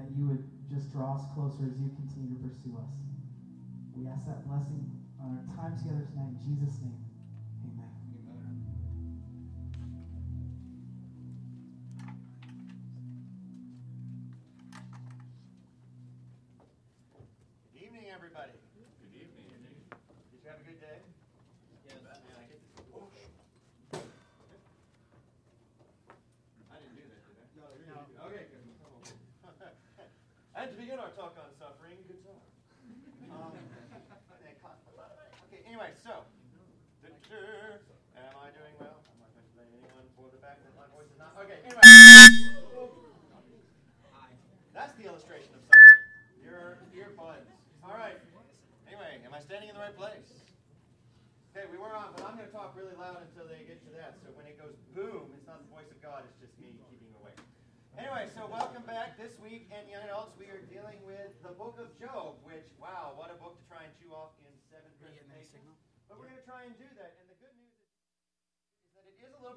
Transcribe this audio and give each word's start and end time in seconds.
that 0.00 0.16
you 0.16 0.24
would 0.24 0.40
just 0.72 0.90
draw 0.92 1.16
us 1.20 1.24
closer 1.36 1.68
as 1.68 1.76
you 1.76 1.92
continue 1.92 2.32
to 2.32 2.40
pursue 2.40 2.72
us. 2.80 2.88
We 3.92 4.08
ask 4.08 4.24
that 4.24 4.48
blessing 4.48 4.88
on 5.20 5.36
our 5.36 5.44
time 5.52 5.76
together 5.76 6.08
tonight 6.08 6.32
in 6.32 6.40
Jesus' 6.40 6.80
name. 6.80 7.09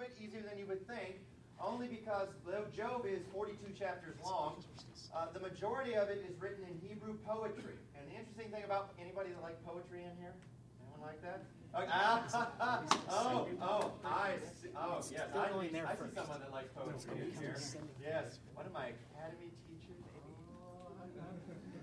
Bit 0.03 0.11
easier 0.19 0.43
than 0.43 0.59
you 0.59 0.67
would 0.67 0.83
think, 0.83 1.23
only 1.63 1.87
because 1.87 2.27
though 2.43 2.67
Job 2.75 3.07
is 3.07 3.23
42 3.31 3.71
chapters 3.71 4.19
long, 4.19 4.59
uh, 5.15 5.31
the 5.31 5.39
majority 5.39 5.95
of 5.95 6.09
it 6.11 6.19
is 6.27 6.35
written 6.41 6.67
in 6.67 6.75
Hebrew 6.83 7.15
poetry. 7.23 7.79
And 7.95 8.03
the 8.11 8.19
interesting 8.19 8.51
thing 8.51 8.67
about 8.67 8.91
anybody 8.99 9.31
that 9.31 9.39
like 9.39 9.55
poetry 9.63 10.03
in 10.03 10.11
here? 10.19 10.35
Anyone 10.83 11.07
like 11.07 11.23
that? 11.23 11.47
Oh, 11.73 11.87
ah, 11.89 12.83
oh, 13.09 13.47
oh, 13.63 13.91
I 14.05 14.35
see. 14.61 14.69
Oh, 14.75 14.99
yes. 15.09 15.25
I, 15.33 15.39
I 15.39 15.95
see 15.95 16.13
someone 16.13 16.39
that 16.43 16.51
likes 16.51 16.69
poetry 16.75 17.23
in 17.23 17.31
here. 17.39 17.55
Yes. 18.03 18.43
One 18.53 18.67
of 18.67 18.73
my 18.73 18.91
academy 18.91 19.55
teachers. 19.65 20.03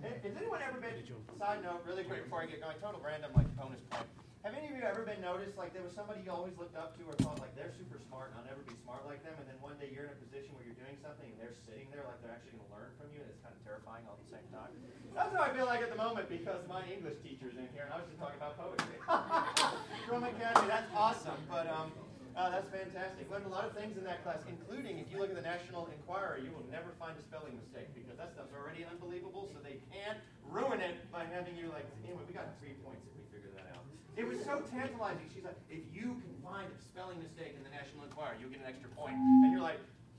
Hey, 0.04 0.20
Has 0.22 0.36
anyone 0.36 0.60
ever 0.62 0.78
been, 0.78 0.94
side 1.38 1.64
note, 1.64 1.82
really 1.88 2.04
quick 2.04 2.24
before 2.24 2.42
I 2.42 2.46
get 2.46 2.60
going, 2.60 2.76
total 2.80 3.00
random, 3.02 3.32
like 3.34 3.48
bonus 3.56 3.80
point. 3.90 4.06
Have 4.40 4.56
any 4.56 4.72
of 4.72 4.74
you 4.74 4.80
ever 4.80 5.04
been 5.04 5.20
noticed, 5.20 5.60
like 5.60 5.76
there 5.76 5.84
was 5.84 5.92
somebody 5.92 6.24
you 6.24 6.32
always 6.32 6.56
looked 6.56 6.72
up 6.72 6.96
to 6.96 7.04
or 7.04 7.12
thought, 7.20 7.36
like, 7.44 7.52
they're 7.52 7.76
super 7.76 8.00
smart 8.08 8.32
and 8.32 8.40
I'll 8.40 8.48
never 8.48 8.64
be 8.64 8.72
smart 8.80 9.04
like 9.04 9.20
them, 9.20 9.36
and 9.36 9.44
then 9.44 9.60
one 9.60 9.76
day 9.76 9.92
you're 9.92 10.08
in 10.08 10.16
a 10.16 10.20
position 10.24 10.56
where 10.56 10.64
you're 10.64 10.80
doing 10.80 10.96
something 11.04 11.28
and 11.28 11.36
they're 11.36 11.52
sitting 11.68 11.92
there 11.92 12.08
like 12.08 12.16
they're 12.24 12.32
actually 12.32 12.56
going 12.56 12.64
to 12.64 12.72
learn 12.72 12.88
from 12.96 13.12
you, 13.12 13.20
and 13.20 13.28
it's 13.28 13.44
kind 13.44 13.52
of 13.52 13.60
terrifying 13.68 14.00
all 14.08 14.16
at 14.16 14.24
the 14.24 14.32
same 14.32 14.48
time? 14.48 14.72
That's 15.12 15.32
how 15.36 15.44
I 15.44 15.52
feel 15.52 15.68
like 15.68 15.84
at 15.84 15.92
the 15.92 16.00
moment 16.00 16.32
because 16.32 16.64
my 16.64 16.80
English 16.88 17.20
teacher's 17.20 17.52
in 17.60 17.68
here 17.76 17.84
and 17.84 17.92
I 17.92 18.00
was 18.00 18.08
just 18.08 18.16
talking 18.16 18.40
about 18.40 18.56
poetry. 18.56 18.96
From 20.08 20.24
Academy, 20.24 20.72
that's 20.72 20.88
awesome, 20.96 21.36
but 21.44 21.68
um, 21.68 21.92
uh, 22.32 22.48
that's 22.48 22.72
fantastic. 22.72 23.28
Learned 23.28 23.44
a 23.44 23.52
lot 23.52 23.68
of 23.68 23.76
things 23.76 24.00
in 24.00 24.08
that 24.08 24.24
class, 24.24 24.40
including 24.48 25.04
if 25.04 25.12
you 25.12 25.20
look 25.20 25.28
at 25.28 25.36
the 25.36 25.44
National 25.44 25.84
Enquirer, 25.92 26.40
you 26.40 26.48
will 26.56 26.64
never 26.72 26.96
find 26.96 27.12
a 27.20 27.24
spelling 27.28 27.60
mistake 27.60 27.92
because 27.92 28.16
that 28.16 28.32
stuff's 28.32 28.56
already 28.56 28.88
unbelievable, 28.88 29.52
so 29.52 29.60
they 29.60 29.84
can't 29.92 30.16
ruin 30.48 30.80
it 30.80 30.96
by 31.12 31.28
having 31.28 31.60
you 31.60 31.68
like. 31.68 31.84
Anyway, 32.08 32.24
we 32.24 32.32
got 32.32 32.56
three 32.56 32.72
points 32.80 33.04
if 33.04 33.12
we 33.20 33.22
figure 33.28 33.52
that 33.52 33.68
out. 33.76 33.84
It 34.16 34.26
was 34.26 34.38
so 34.44 34.60
tantalizing. 34.70 35.24
She's 35.32 35.44
like, 35.44 35.56
if 35.70 35.80
you 35.92 36.18
can 36.20 36.34
find 36.42 36.66
a 36.66 36.78
spelling 36.82 37.18
mistake 37.22 37.54
in 37.56 37.62
the 37.62 37.70
National 37.70 38.04
Enquirer, 38.04 38.36
you'll 38.40 38.50
get 38.50 38.60
an 38.60 38.68
extra 38.68 38.90
point. 38.92 39.14
And 39.16 39.52
you're 39.52 39.62
like, 39.62 39.78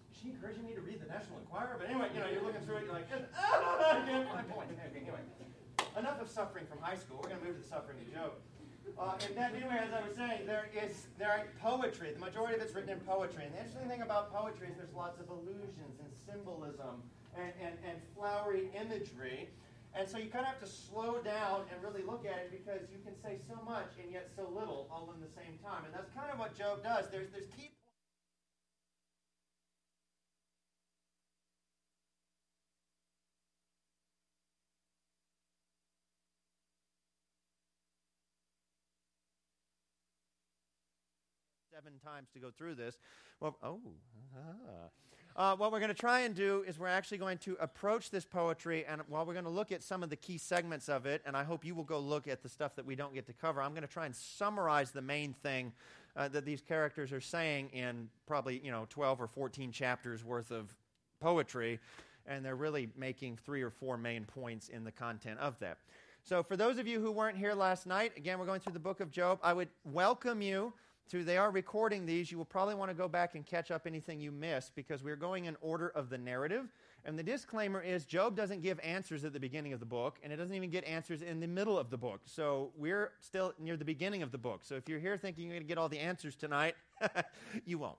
is 0.09 0.17
she 0.17 0.29
encouraging 0.31 0.65
me 0.65 0.73
to 0.73 0.81
read 0.81 0.99
the 1.01 1.11
National 1.11 1.37
Enquirer? 1.43 1.77
But 1.77 1.91
anyway, 1.91 2.09
you 2.13 2.19
know, 2.19 2.29
you're 2.31 2.43
looking 2.43 2.63
through 2.65 2.81
it, 2.81 2.89
you're 2.89 2.97
like, 2.97 3.09
ah, 3.35 4.01
I 4.01 4.25
find 4.25 4.47
points. 4.49 4.73
Okay, 4.73 4.89
anyway, 4.95 5.21
enough 5.99 6.21
of 6.21 6.29
suffering 6.29 6.65
from 6.65 6.79
high 6.79 6.97
school. 6.97 7.19
We're 7.21 7.29
going 7.29 7.41
to 7.41 7.47
move 7.51 7.55
to 7.59 7.61
the 7.61 7.67
suffering 7.67 7.99
of 7.99 8.07
Job. 8.13 8.31
Uh, 8.97 9.13
and 9.27 9.37
then, 9.37 9.55
anyway, 9.55 9.77
as 9.77 9.93
I 9.93 10.01
was 10.01 10.15
saying, 10.17 10.45
there 10.45 10.69
is 10.73 11.07
there 11.17 11.47
poetry. 11.61 12.11
The 12.11 12.19
majority 12.19 12.55
of 12.55 12.61
it's 12.61 12.73
written 12.73 12.89
in 12.89 12.99
poetry. 13.01 13.45
And 13.45 13.53
the 13.53 13.59
interesting 13.59 13.87
thing 13.87 14.01
about 14.01 14.33
poetry 14.33 14.67
is 14.67 14.75
there's 14.77 14.93
lots 14.95 15.19
of 15.19 15.29
allusions 15.29 16.01
and 16.01 16.09
symbolism 16.25 17.01
and, 17.37 17.53
and, 17.61 17.75
and 17.87 17.97
flowery 18.15 18.69
imagery. 18.73 19.49
And 19.93 20.07
so 20.07 20.17
you 20.17 20.29
kind 20.29 20.45
of 20.45 20.51
have 20.55 20.59
to 20.61 20.67
slow 20.67 21.21
down 21.21 21.63
and 21.71 21.83
really 21.83 22.01
look 22.01 22.25
at 22.25 22.37
it 22.39 22.51
because 22.51 22.87
you 22.91 22.99
can 23.03 23.13
say 23.21 23.39
so 23.47 23.59
much 23.65 23.91
and 24.01 24.11
yet 24.11 24.31
so 24.35 24.43
little 24.47 24.87
all 24.89 25.13
in 25.13 25.19
the 25.19 25.31
same 25.35 25.59
time. 25.59 25.83
And 25.85 25.93
that's 25.93 26.09
kind 26.15 26.31
of 26.31 26.39
what 26.39 26.57
Job 26.57 26.83
does. 26.83 27.09
There's, 27.11 27.29
there's 27.31 27.47
key 27.47 27.69
points. 27.69 27.77
seven 41.81 41.97
times 41.99 42.29
to 42.33 42.39
go 42.39 42.51
through 42.51 42.75
this. 42.75 42.97
Well, 43.39 43.57
oh, 43.63 43.79
ah. 44.37 44.89
Uh, 45.35 45.55
what 45.55 45.71
we're 45.71 45.79
going 45.79 45.93
to 45.93 45.99
try 45.99 46.21
and 46.21 46.35
do 46.35 46.63
is 46.67 46.77
we're 46.77 46.87
actually 46.87 47.17
going 47.17 47.37
to 47.37 47.55
approach 47.61 48.09
this 48.11 48.25
poetry, 48.25 48.85
and 48.85 49.01
while 49.07 49.25
we're 49.25 49.33
going 49.33 49.45
to 49.45 49.51
look 49.51 49.71
at 49.71 49.81
some 49.81 50.03
of 50.03 50.09
the 50.09 50.15
key 50.15 50.37
segments 50.37 50.89
of 50.89 51.05
it, 51.05 51.21
and 51.25 51.37
I 51.37 51.43
hope 51.43 51.63
you 51.63 51.73
will 51.73 51.85
go 51.85 51.99
look 51.99 52.27
at 52.27 52.43
the 52.43 52.49
stuff 52.49 52.75
that 52.75 52.85
we 52.85 52.95
don't 52.95 53.13
get 53.13 53.25
to 53.27 53.33
cover, 53.33 53.61
I'm 53.61 53.71
going 53.71 53.87
to 53.87 53.87
try 53.87 54.05
and 54.05 54.15
summarize 54.15 54.91
the 54.91 55.01
main 55.01 55.33
thing 55.41 55.71
uh, 56.17 56.27
that 56.29 56.43
these 56.43 56.61
characters 56.61 57.13
are 57.13 57.21
saying 57.21 57.69
in 57.69 58.09
probably 58.27 58.59
you 58.63 58.71
know 58.71 58.85
12 58.89 59.21
or 59.21 59.27
14 59.27 59.71
chapters 59.71 60.25
worth 60.25 60.51
of 60.51 60.75
poetry, 61.21 61.79
and 62.27 62.43
they're 62.43 62.55
really 62.55 62.89
making 62.97 63.37
three 63.37 63.61
or 63.61 63.69
four 63.69 63.97
main 63.97 64.25
points 64.25 64.67
in 64.67 64.83
the 64.83 64.91
content 64.91 65.39
of 65.39 65.57
that. 65.59 65.77
So, 66.23 66.43
for 66.43 66.57
those 66.57 66.77
of 66.77 66.87
you 66.87 66.99
who 66.99 67.09
weren't 67.09 67.37
here 67.37 67.53
last 67.53 67.87
night, 67.87 68.11
again, 68.17 68.37
we're 68.37 68.45
going 68.45 68.59
through 68.59 68.73
the 68.73 68.79
book 68.79 68.99
of 68.99 69.11
Job. 69.11 69.39
I 69.41 69.53
would 69.53 69.69
welcome 69.85 70.41
you 70.41 70.73
to, 71.11 71.23
they 71.23 71.37
are 71.37 71.51
recording 71.51 72.05
these. 72.05 72.31
You 72.31 72.37
will 72.37 72.45
probably 72.45 72.75
want 72.75 72.89
to 72.89 72.95
go 72.95 73.07
back 73.07 73.35
and 73.35 73.45
catch 73.45 73.69
up 73.69 73.85
anything 73.85 74.21
you 74.21 74.31
missed 74.31 74.73
because 74.75 75.03
we're 75.03 75.17
going 75.17 75.45
in 75.45 75.57
order 75.61 75.89
of 75.89 76.09
the 76.09 76.17
narrative. 76.17 76.69
And 77.03 77.19
the 77.19 77.23
disclaimer 77.23 77.81
is 77.81 78.05
Job 78.05 78.35
doesn't 78.35 78.61
give 78.61 78.79
answers 78.81 79.25
at 79.25 79.33
the 79.33 79.39
beginning 79.39 79.73
of 79.73 79.79
the 79.79 79.85
book, 79.85 80.19
and 80.23 80.31
it 80.31 80.37
doesn't 80.37 80.55
even 80.55 80.69
get 80.69 80.85
answers 80.85 81.21
in 81.21 81.39
the 81.39 81.47
middle 81.47 81.77
of 81.77 81.89
the 81.89 81.97
book. 81.97 82.21
So 82.25 82.71
we're 82.77 83.11
still 83.19 83.53
near 83.59 83.75
the 83.75 83.85
beginning 83.85 84.23
of 84.23 84.31
the 84.31 84.37
book. 84.37 84.61
So 84.63 84.75
if 84.75 84.87
you're 84.87 84.99
here 84.99 85.17
thinking 85.17 85.45
you're 85.45 85.55
going 85.55 85.63
to 85.63 85.67
get 85.67 85.77
all 85.77 85.89
the 85.89 85.99
answers 85.99 86.35
tonight, 86.35 86.75
you 87.65 87.77
won't. 87.77 87.97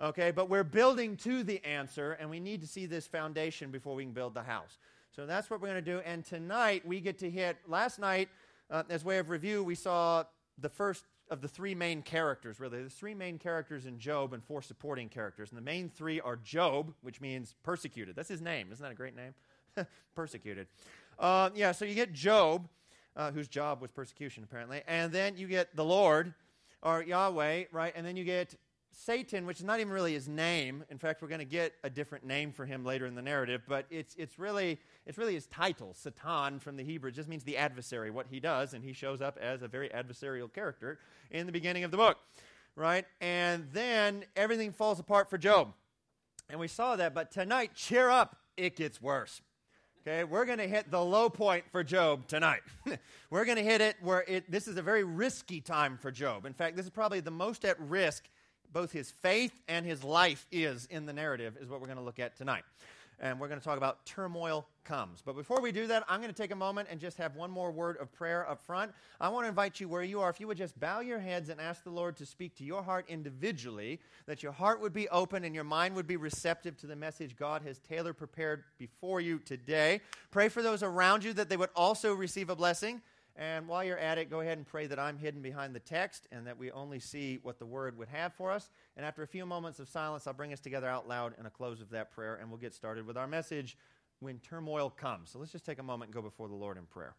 Okay, 0.00 0.30
but 0.30 0.48
we're 0.48 0.64
building 0.64 1.16
to 1.18 1.44
the 1.44 1.62
answer, 1.62 2.12
and 2.12 2.30
we 2.30 2.40
need 2.40 2.62
to 2.62 2.66
see 2.66 2.86
this 2.86 3.06
foundation 3.06 3.70
before 3.70 3.94
we 3.94 4.02
can 4.02 4.14
build 4.14 4.32
the 4.32 4.42
house. 4.42 4.78
So 5.14 5.26
that's 5.26 5.50
what 5.50 5.60
we're 5.60 5.68
going 5.68 5.84
to 5.84 5.92
do. 5.92 6.00
And 6.06 6.24
tonight 6.24 6.86
we 6.86 7.00
get 7.00 7.18
to 7.18 7.28
hit, 7.30 7.58
last 7.68 7.98
night, 7.98 8.30
uh, 8.70 8.84
as 8.88 9.04
way 9.04 9.18
of 9.18 9.28
review, 9.28 9.62
we 9.62 9.74
saw 9.74 10.24
the 10.56 10.70
first 10.70 11.04
of 11.30 11.40
the 11.40 11.48
three 11.48 11.74
main 11.74 12.02
characters, 12.02 12.58
really. 12.58 12.78
There's 12.78 12.92
three 12.92 13.14
main 13.14 13.38
characters 13.38 13.86
in 13.86 13.98
Job 13.98 14.32
and 14.32 14.42
four 14.42 14.62
supporting 14.62 15.08
characters. 15.08 15.50
And 15.50 15.56
the 15.56 15.62
main 15.62 15.88
three 15.88 16.20
are 16.20 16.36
Job, 16.36 16.92
which 17.02 17.20
means 17.20 17.54
persecuted. 17.62 18.16
That's 18.16 18.28
his 18.28 18.40
name. 18.40 18.68
Isn't 18.72 18.82
that 18.82 18.92
a 18.92 18.96
great 18.96 19.14
name? 19.14 19.34
persecuted. 20.14 20.66
Uh, 21.18 21.50
yeah, 21.54 21.72
so 21.72 21.84
you 21.84 21.94
get 21.94 22.12
Job, 22.12 22.68
uh, 23.16 23.30
whose 23.30 23.48
job 23.48 23.80
was 23.80 23.90
persecution, 23.90 24.42
apparently. 24.42 24.82
And 24.86 25.12
then 25.12 25.36
you 25.36 25.46
get 25.46 25.74
the 25.76 25.84
Lord, 25.84 26.34
or 26.82 27.02
Yahweh, 27.02 27.64
right? 27.72 27.92
And 27.94 28.04
then 28.04 28.16
you 28.16 28.24
get 28.24 28.54
Satan, 28.92 29.46
which 29.46 29.58
is 29.58 29.64
not 29.64 29.80
even 29.80 29.92
really 29.92 30.12
his 30.12 30.28
name. 30.28 30.84
In 30.90 30.98
fact, 30.98 31.22
we're 31.22 31.28
going 31.28 31.40
to 31.40 31.44
get 31.44 31.74
a 31.84 31.90
different 31.90 32.24
name 32.24 32.52
for 32.52 32.66
him 32.66 32.84
later 32.84 33.06
in 33.06 33.14
the 33.14 33.22
narrative, 33.22 33.62
but 33.68 33.86
it's, 33.90 34.14
it's, 34.16 34.38
really, 34.38 34.78
it's 35.06 35.16
really 35.16 35.34
his 35.34 35.46
title. 35.46 35.94
Satan 35.94 36.58
from 36.58 36.76
the 36.76 36.84
Hebrew 36.84 37.10
just 37.10 37.28
means 37.28 37.44
the 37.44 37.56
adversary, 37.56 38.10
what 38.10 38.26
he 38.28 38.40
does, 38.40 38.74
and 38.74 38.84
he 38.84 38.92
shows 38.92 39.20
up 39.20 39.38
as 39.40 39.62
a 39.62 39.68
very 39.68 39.88
adversarial 39.90 40.52
character 40.52 40.98
in 41.30 41.46
the 41.46 41.52
beginning 41.52 41.84
of 41.84 41.90
the 41.90 41.96
book, 41.96 42.18
right? 42.76 43.04
And 43.20 43.68
then 43.72 44.24
everything 44.36 44.72
falls 44.72 44.98
apart 44.98 45.30
for 45.30 45.38
Job. 45.38 45.72
And 46.48 46.58
we 46.58 46.68
saw 46.68 46.96
that, 46.96 47.14
but 47.14 47.30
tonight, 47.30 47.74
cheer 47.74 48.10
up, 48.10 48.36
it 48.56 48.76
gets 48.76 49.00
worse. 49.00 49.40
Okay, 50.02 50.24
we're 50.24 50.46
going 50.46 50.58
to 50.58 50.66
hit 50.66 50.90
the 50.90 51.02
low 51.04 51.28
point 51.28 51.64
for 51.70 51.84
Job 51.84 52.26
tonight. 52.26 52.62
we're 53.30 53.44
going 53.44 53.58
to 53.58 53.62
hit 53.62 53.82
it 53.82 53.96
where 54.00 54.24
it, 54.26 54.50
this 54.50 54.66
is 54.66 54.78
a 54.78 54.82
very 54.82 55.04
risky 55.04 55.60
time 55.60 55.98
for 55.98 56.10
Job. 56.10 56.46
In 56.46 56.54
fact, 56.54 56.74
this 56.74 56.86
is 56.86 56.90
probably 56.90 57.20
the 57.20 57.30
most 57.30 57.66
at 57.66 57.78
risk 57.78 58.24
both 58.72 58.92
his 58.92 59.10
faith 59.10 59.52
and 59.68 59.84
his 59.84 60.04
life 60.04 60.46
is 60.52 60.86
in 60.86 61.06
the 61.06 61.12
narrative, 61.12 61.56
is 61.60 61.68
what 61.68 61.80
we're 61.80 61.86
going 61.86 61.98
to 61.98 62.04
look 62.04 62.18
at 62.18 62.36
tonight. 62.36 62.64
and 63.20 63.38
we're 63.38 63.48
going 63.48 63.60
to 63.60 63.64
talk 63.64 63.76
about 63.76 64.04
turmoil 64.06 64.66
comes. 64.84 65.22
But 65.24 65.36
before 65.36 65.60
we 65.60 65.72
do 65.72 65.86
that, 65.88 66.04
I'm 66.08 66.20
going 66.20 66.32
to 66.32 66.36
take 66.42 66.52
a 66.52 66.56
moment 66.56 66.88
and 66.90 66.98
just 66.98 67.18
have 67.18 67.36
one 67.36 67.50
more 67.50 67.70
word 67.70 67.98
of 67.98 68.10
prayer 68.12 68.48
up 68.48 68.60
front. 68.62 68.92
I 69.20 69.28
want 69.28 69.44
to 69.44 69.48
invite 69.48 69.78
you 69.78 69.88
where 69.88 70.02
you 70.02 70.20
are, 70.20 70.30
if 70.30 70.40
you 70.40 70.46
would 70.46 70.56
just 70.56 70.78
bow 70.80 71.00
your 71.00 71.18
heads 71.18 71.50
and 71.50 71.60
ask 71.60 71.84
the 71.84 71.90
Lord 71.90 72.16
to 72.16 72.26
speak 72.26 72.56
to 72.56 72.64
your 72.64 72.82
heart 72.82 73.04
individually, 73.08 74.00
that 74.26 74.42
your 74.42 74.52
heart 74.52 74.80
would 74.80 74.94
be 74.94 75.08
open 75.10 75.44
and 75.44 75.54
your 75.54 75.64
mind 75.64 75.94
would 75.94 76.06
be 76.06 76.16
receptive 76.16 76.78
to 76.78 76.86
the 76.86 76.96
message 76.96 77.36
God 77.36 77.62
has 77.62 77.78
tailor 77.78 78.14
prepared 78.14 78.64
before 78.78 79.20
you 79.20 79.38
today. 79.38 80.00
Pray 80.30 80.48
for 80.48 80.62
those 80.62 80.82
around 80.82 81.22
you 81.22 81.34
that 81.34 81.50
they 81.50 81.58
would 81.58 81.70
also 81.76 82.14
receive 82.14 82.48
a 82.48 82.56
blessing. 82.56 83.02
And 83.40 83.66
while 83.66 83.82
you're 83.82 83.96
at 83.96 84.18
it, 84.18 84.28
go 84.28 84.40
ahead 84.40 84.58
and 84.58 84.66
pray 84.66 84.86
that 84.86 84.98
I'm 84.98 85.16
hidden 85.16 85.40
behind 85.40 85.74
the 85.74 85.80
text 85.80 86.28
and 86.30 86.46
that 86.46 86.58
we 86.58 86.70
only 86.72 87.00
see 87.00 87.38
what 87.42 87.58
the 87.58 87.64
word 87.64 87.96
would 87.96 88.08
have 88.08 88.34
for 88.34 88.52
us. 88.52 88.68
And 88.98 89.06
after 89.06 89.22
a 89.22 89.26
few 89.26 89.46
moments 89.46 89.78
of 89.78 89.88
silence, 89.88 90.26
I'll 90.26 90.34
bring 90.34 90.52
us 90.52 90.60
together 90.60 90.86
out 90.86 91.08
loud 91.08 91.32
in 91.40 91.46
a 91.46 91.50
close 91.50 91.80
of 91.80 91.88
that 91.88 92.12
prayer, 92.12 92.34
and 92.34 92.50
we'll 92.50 92.58
get 92.58 92.74
started 92.74 93.06
with 93.06 93.16
our 93.16 93.26
message 93.26 93.78
when 94.18 94.40
turmoil 94.40 94.90
comes. 94.90 95.30
So 95.30 95.38
let's 95.38 95.52
just 95.52 95.64
take 95.64 95.78
a 95.78 95.82
moment 95.82 96.08
and 96.08 96.14
go 96.14 96.20
before 96.20 96.48
the 96.48 96.54
Lord 96.54 96.76
in 96.76 96.84
prayer. 96.84 97.14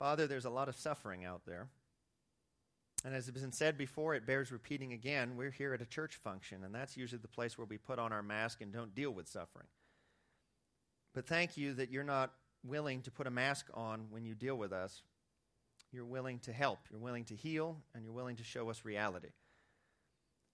Father, 0.00 0.26
there's 0.26 0.46
a 0.46 0.50
lot 0.50 0.70
of 0.70 0.76
suffering 0.76 1.26
out 1.26 1.42
there. 1.44 1.68
And 3.04 3.14
as 3.14 3.26
has 3.26 3.34
been 3.34 3.52
said 3.52 3.76
before, 3.76 4.14
it 4.14 4.26
bears 4.26 4.50
repeating 4.50 4.94
again. 4.94 5.36
We're 5.36 5.50
here 5.50 5.74
at 5.74 5.82
a 5.82 5.86
church 5.86 6.16
function, 6.16 6.64
and 6.64 6.74
that's 6.74 6.96
usually 6.96 7.20
the 7.20 7.28
place 7.28 7.58
where 7.58 7.66
we 7.66 7.76
put 7.76 7.98
on 7.98 8.10
our 8.10 8.22
mask 8.22 8.62
and 8.62 8.72
don't 8.72 8.94
deal 8.94 9.10
with 9.10 9.28
suffering. 9.28 9.66
But 11.14 11.26
thank 11.26 11.58
you 11.58 11.74
that 11.74 11.90
you're 11.90 12.02
not 12.02 12.32
willing 12.64 13.02
to 13.02 13.10
put 13.10 13.26
a 13.26 13.30
mask 13.30 13.66
on 13.74 14.06
when 14.08 14.24
you 14.24 14.34
deal 14.34 14.56
with 14.56 14.72
us. 14.72 15.02
You're 15.92 16.06
willing 16.06 16.38
to 16.40 16.52
help, 16.52 16.78
you're 16.90 17.00
willing 17.00 17.24
to 17.26 17.34
heal, 17.34 17.76
and 17.94 18.02
you're 18.02 18.12
willing 18.14 18.36
to 18.36 18.44
show 18.44 18.70
us 18.70 18.86
reality. 18.86 19.30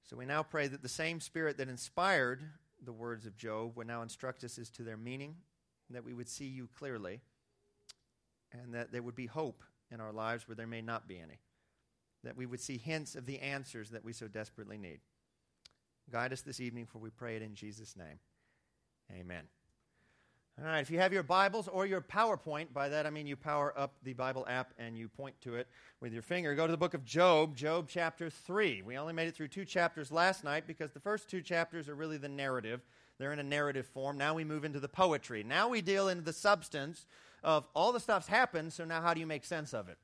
So 0.02 0.16
we 0.16 0.26
now 0.26 0.43
pray 0.43 0.66
that 0.66 0.82
the 0.82 0.88
same 0.88 1.20
spirit 1.20 1.56
that 1.58 1.69
inspired 1.69 2.43
the 2.84 2.93
words 2.93 3.26
of 3.26 3.37
Job 3.37 3.76
would 3.76 3.87
now 3.87 4.02
instruct 4.02 4.43
us 4.43 4.58
as 4.58 4.70
to 4.70 4.82
their 4.82 4.96
meaning, 4.96 5.37
that 5.90 6.04
we 6.04 6.14
would 6.14 6.28
see 6.28 6.46
you 6.46 6.69
clearly 6.76 7.20
and 8.62 8.75
that 8.75 8.93
there 8.93 9.03
would 9.03 9.14
be 9.14 9.26
hope 9.26 9.62
in 9.91 10.00
our 10.00 10.12
lives 10.12 10.47
where 10.47 10.55
there 10.55 10.67
may 10.67 10.82
not 10.82 11.08
be 11.08 11.19
any. 11.19 11.41
That 12.25 12.37
we 12.37 12.47
would 12.47 12.61
see 12.61 12.79
hints 12.79 13.14
of 13.14 13.26
the 13.26 13.41
answers 13.41 13.91
that 13.91 14.05
we 14.05 14.12
so 14.12 14.29
desperately 14.29 14.79
need. 14.79 15.00
Guide 16.11 16.32
us 16.32 16.43
this 16.43 16.61
evening, 16.61 16.87
for 16.87 16.99
we 16.99 17.11
pray 17.11 17.37
it 17.37 17.43
in 17.43 17.55
Jesus' 17.55 17.97
name. 17.97 18.19
Amen. 19.12 19.44
All 20.58 20.64
right, 20.64 20.81
if 20.81 20.91
you 20.91 20.99
have 20.99 21.12
your 21.12 21.23
Bibles 21.23 21.69
or 21.69 21.85
your 21.85 22.00
PowerPoint, 22.00 22.73
by 22.73 22.88
that 22.88 23.05
I 23.05 23.11
mean 23.11 23.26
you 23.26 23.37
power 23.37 23.75
up 23.76 23.93
the 24.03 24.14
Bible 24.14 24.47
app 24.49 24.73
and 24.79 24.97
you 24.97 25.06
point 25.06 25.38
to 25.43 25.56
it 25.56 25.69
with 26.00 26.14
your 26.14 26.23
finger, 26.23 26.55
go 26.55 26.67
to 26.67 26.70
the 26.70 26.79
book 26.79 26.94
of 26.94 27.05
Job, 27.05 27.55
Job 27.55 27.88
chapter 27.91 28.31
3. 28.31 28.81
We 28.81 28.97
only 28.97 29.12
made 29.12 29.29
it 29.29 29.37
through 29.37 29.49
two 29.49 29.67
chapters 29.67 30.11
last 30.11 30.44
night 30.44 30.67
because 30.67 30.93
the 30.93 31.00
first 31.00 31.29
two 31.29 31.43
chapters 31.43 31.91
are 31.91 31.94
really 31.94 32.17
the 32.17 32.31
narrative. 32.31 32.81
They're 33.19 33.35
in 33.35 33.38
a 33.38 33.43
narrative 33.44 33.87
form. 33.87 34.17
Now 34.17 34.32
we 34.32 34.44
move 34.44 34.64
into 34.64 34.81
the 34.81 34.88
poetry. 34.88 35.43
Now 35.43 35.69
we 35.69 35.82
deal 35.82 36.08
into 36.08 36.25
the 36.25 36.32
substance 36.32 37.05
of 37.46 37.64
all 37.75 37.93
the 37.93 38.00
stuff's 38.00 38.26
happened, 38.26 38.72
so 38.72 38.84
now 38.84 39.00
how 39.00 39.14
do 39.14 39.20
you 39.20 39.26
make 39.26 39.44
sense 39.44 39.72
of 39.72 39.88
it? 39.88 39.96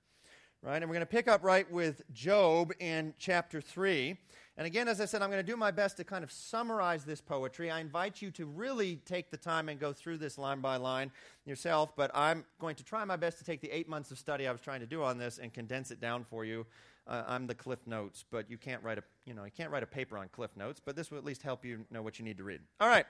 Right? 0.63 0.81
And 0.81 0.89
we're 0.89 0.95
going 0.95 1.01
to 1.01 1.07
pick 1.07 1.27
up 1.27 1.43
right 1.43 1.71
with 1.71 2.03
Job 2.13 2.73
in 2.79 3.15
chapter 3.19 3.61
3. 3.61 4.17
And 4.57 4.65
again, 4.65 4.87
as 4.87 5.01
I 5.01 5.07
said, 5.07 5.23
I'm 5.23 5.31
going 5.31 5.45
to 5.45 5.51
do 5.53 5.57
my 5.57 5.73
best 5.73 5.97
to 5.97 6.05
kind 6.05 6.23
of 6.23 6.31
summarize 6.31 7.05
this 7.05 7.21
poetry. 7.21 7.69
I 7.69 7.81
invite 7.81 8.23
you 8.23 8.31
to 8.33 8.47
really 8.47 8.97
take 9.05 9.33
the 9.33 9.37
time 9.37 9.69
and 9.69 9.81
go 9.81 9.93
through 9.93 10.19
this 10.19 10.39
line 10.39 10.61
by 10.61 10.77
line 10.77 11.11
yourself, 11.45 11.97
but 11.97 12.13
I'm 12.15 12.45
going 12.61 12.77
to 12.77 12.85
try 12.85 13.05
my 13.05 13.17
best 13.17 13.39
to 13.39 13.45
take 13.45 13.61
the 13.61 13.71
eight 13.71 13.89
months 13.89 14.13
of 14.13 14.21
study 14.21 14.47
I 14.47 14.53
was 14.53 14.61
trying 14.61 14.81
to 14.81 14.87
do 14.87 15.03
on 15.03 15.19
this 15.19 15.39
and 15.39 15.53
condense 15.53 15.91
it 15.91 16.01
down 16.01 16.25
for 16.25 16.45
you. 16.45 16.65
Uh, 17.09 17.25
I'm 17.27 17.49
the 17.49 17.57
Cliff 17.57 17.81
Notes, 17.87 18.25
but 18.31 18.49
you 18.49 18.57
can't 18.57 18.81
write 18.85 18.99
a 18.99 19.03
you 19.25 19.35
know 19.35 19.43
you 19.43 19.51
can't 19.51 19.73
write 19.73 19.83
a 19.83 19.87
paper 19.87 20.17
on 20.17 20.29
Cliff 20.29 20.57
Notes, 20.57 20.81
but 20.85 20.95
this 20.95 21.11
will 21.11 21.19
at 21.19 21.25
least 21.25 21.43
help 21.43 21.65
you 21.65 21.85
know 21.91 22.01
what 22.01 22.21
you 22.21 22.25
need 22.25 22.37
to 22.37 22.45
read. 22.45 22.61
All 22.79 22.87
right. 22.87 23.07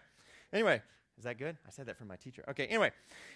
Anyway, 0.54 0.80
is 1.18 1.24
that 1.24 1.38
good? 1.38 1.56
I 1.66 1.70
said 1.70 1.86
that 1.86 1.96
from 1.96 2.08
my 2.08 2.16
teacher. 2.16 2.44
Okay, 2.50 2.66
anyway, 2.66 2.90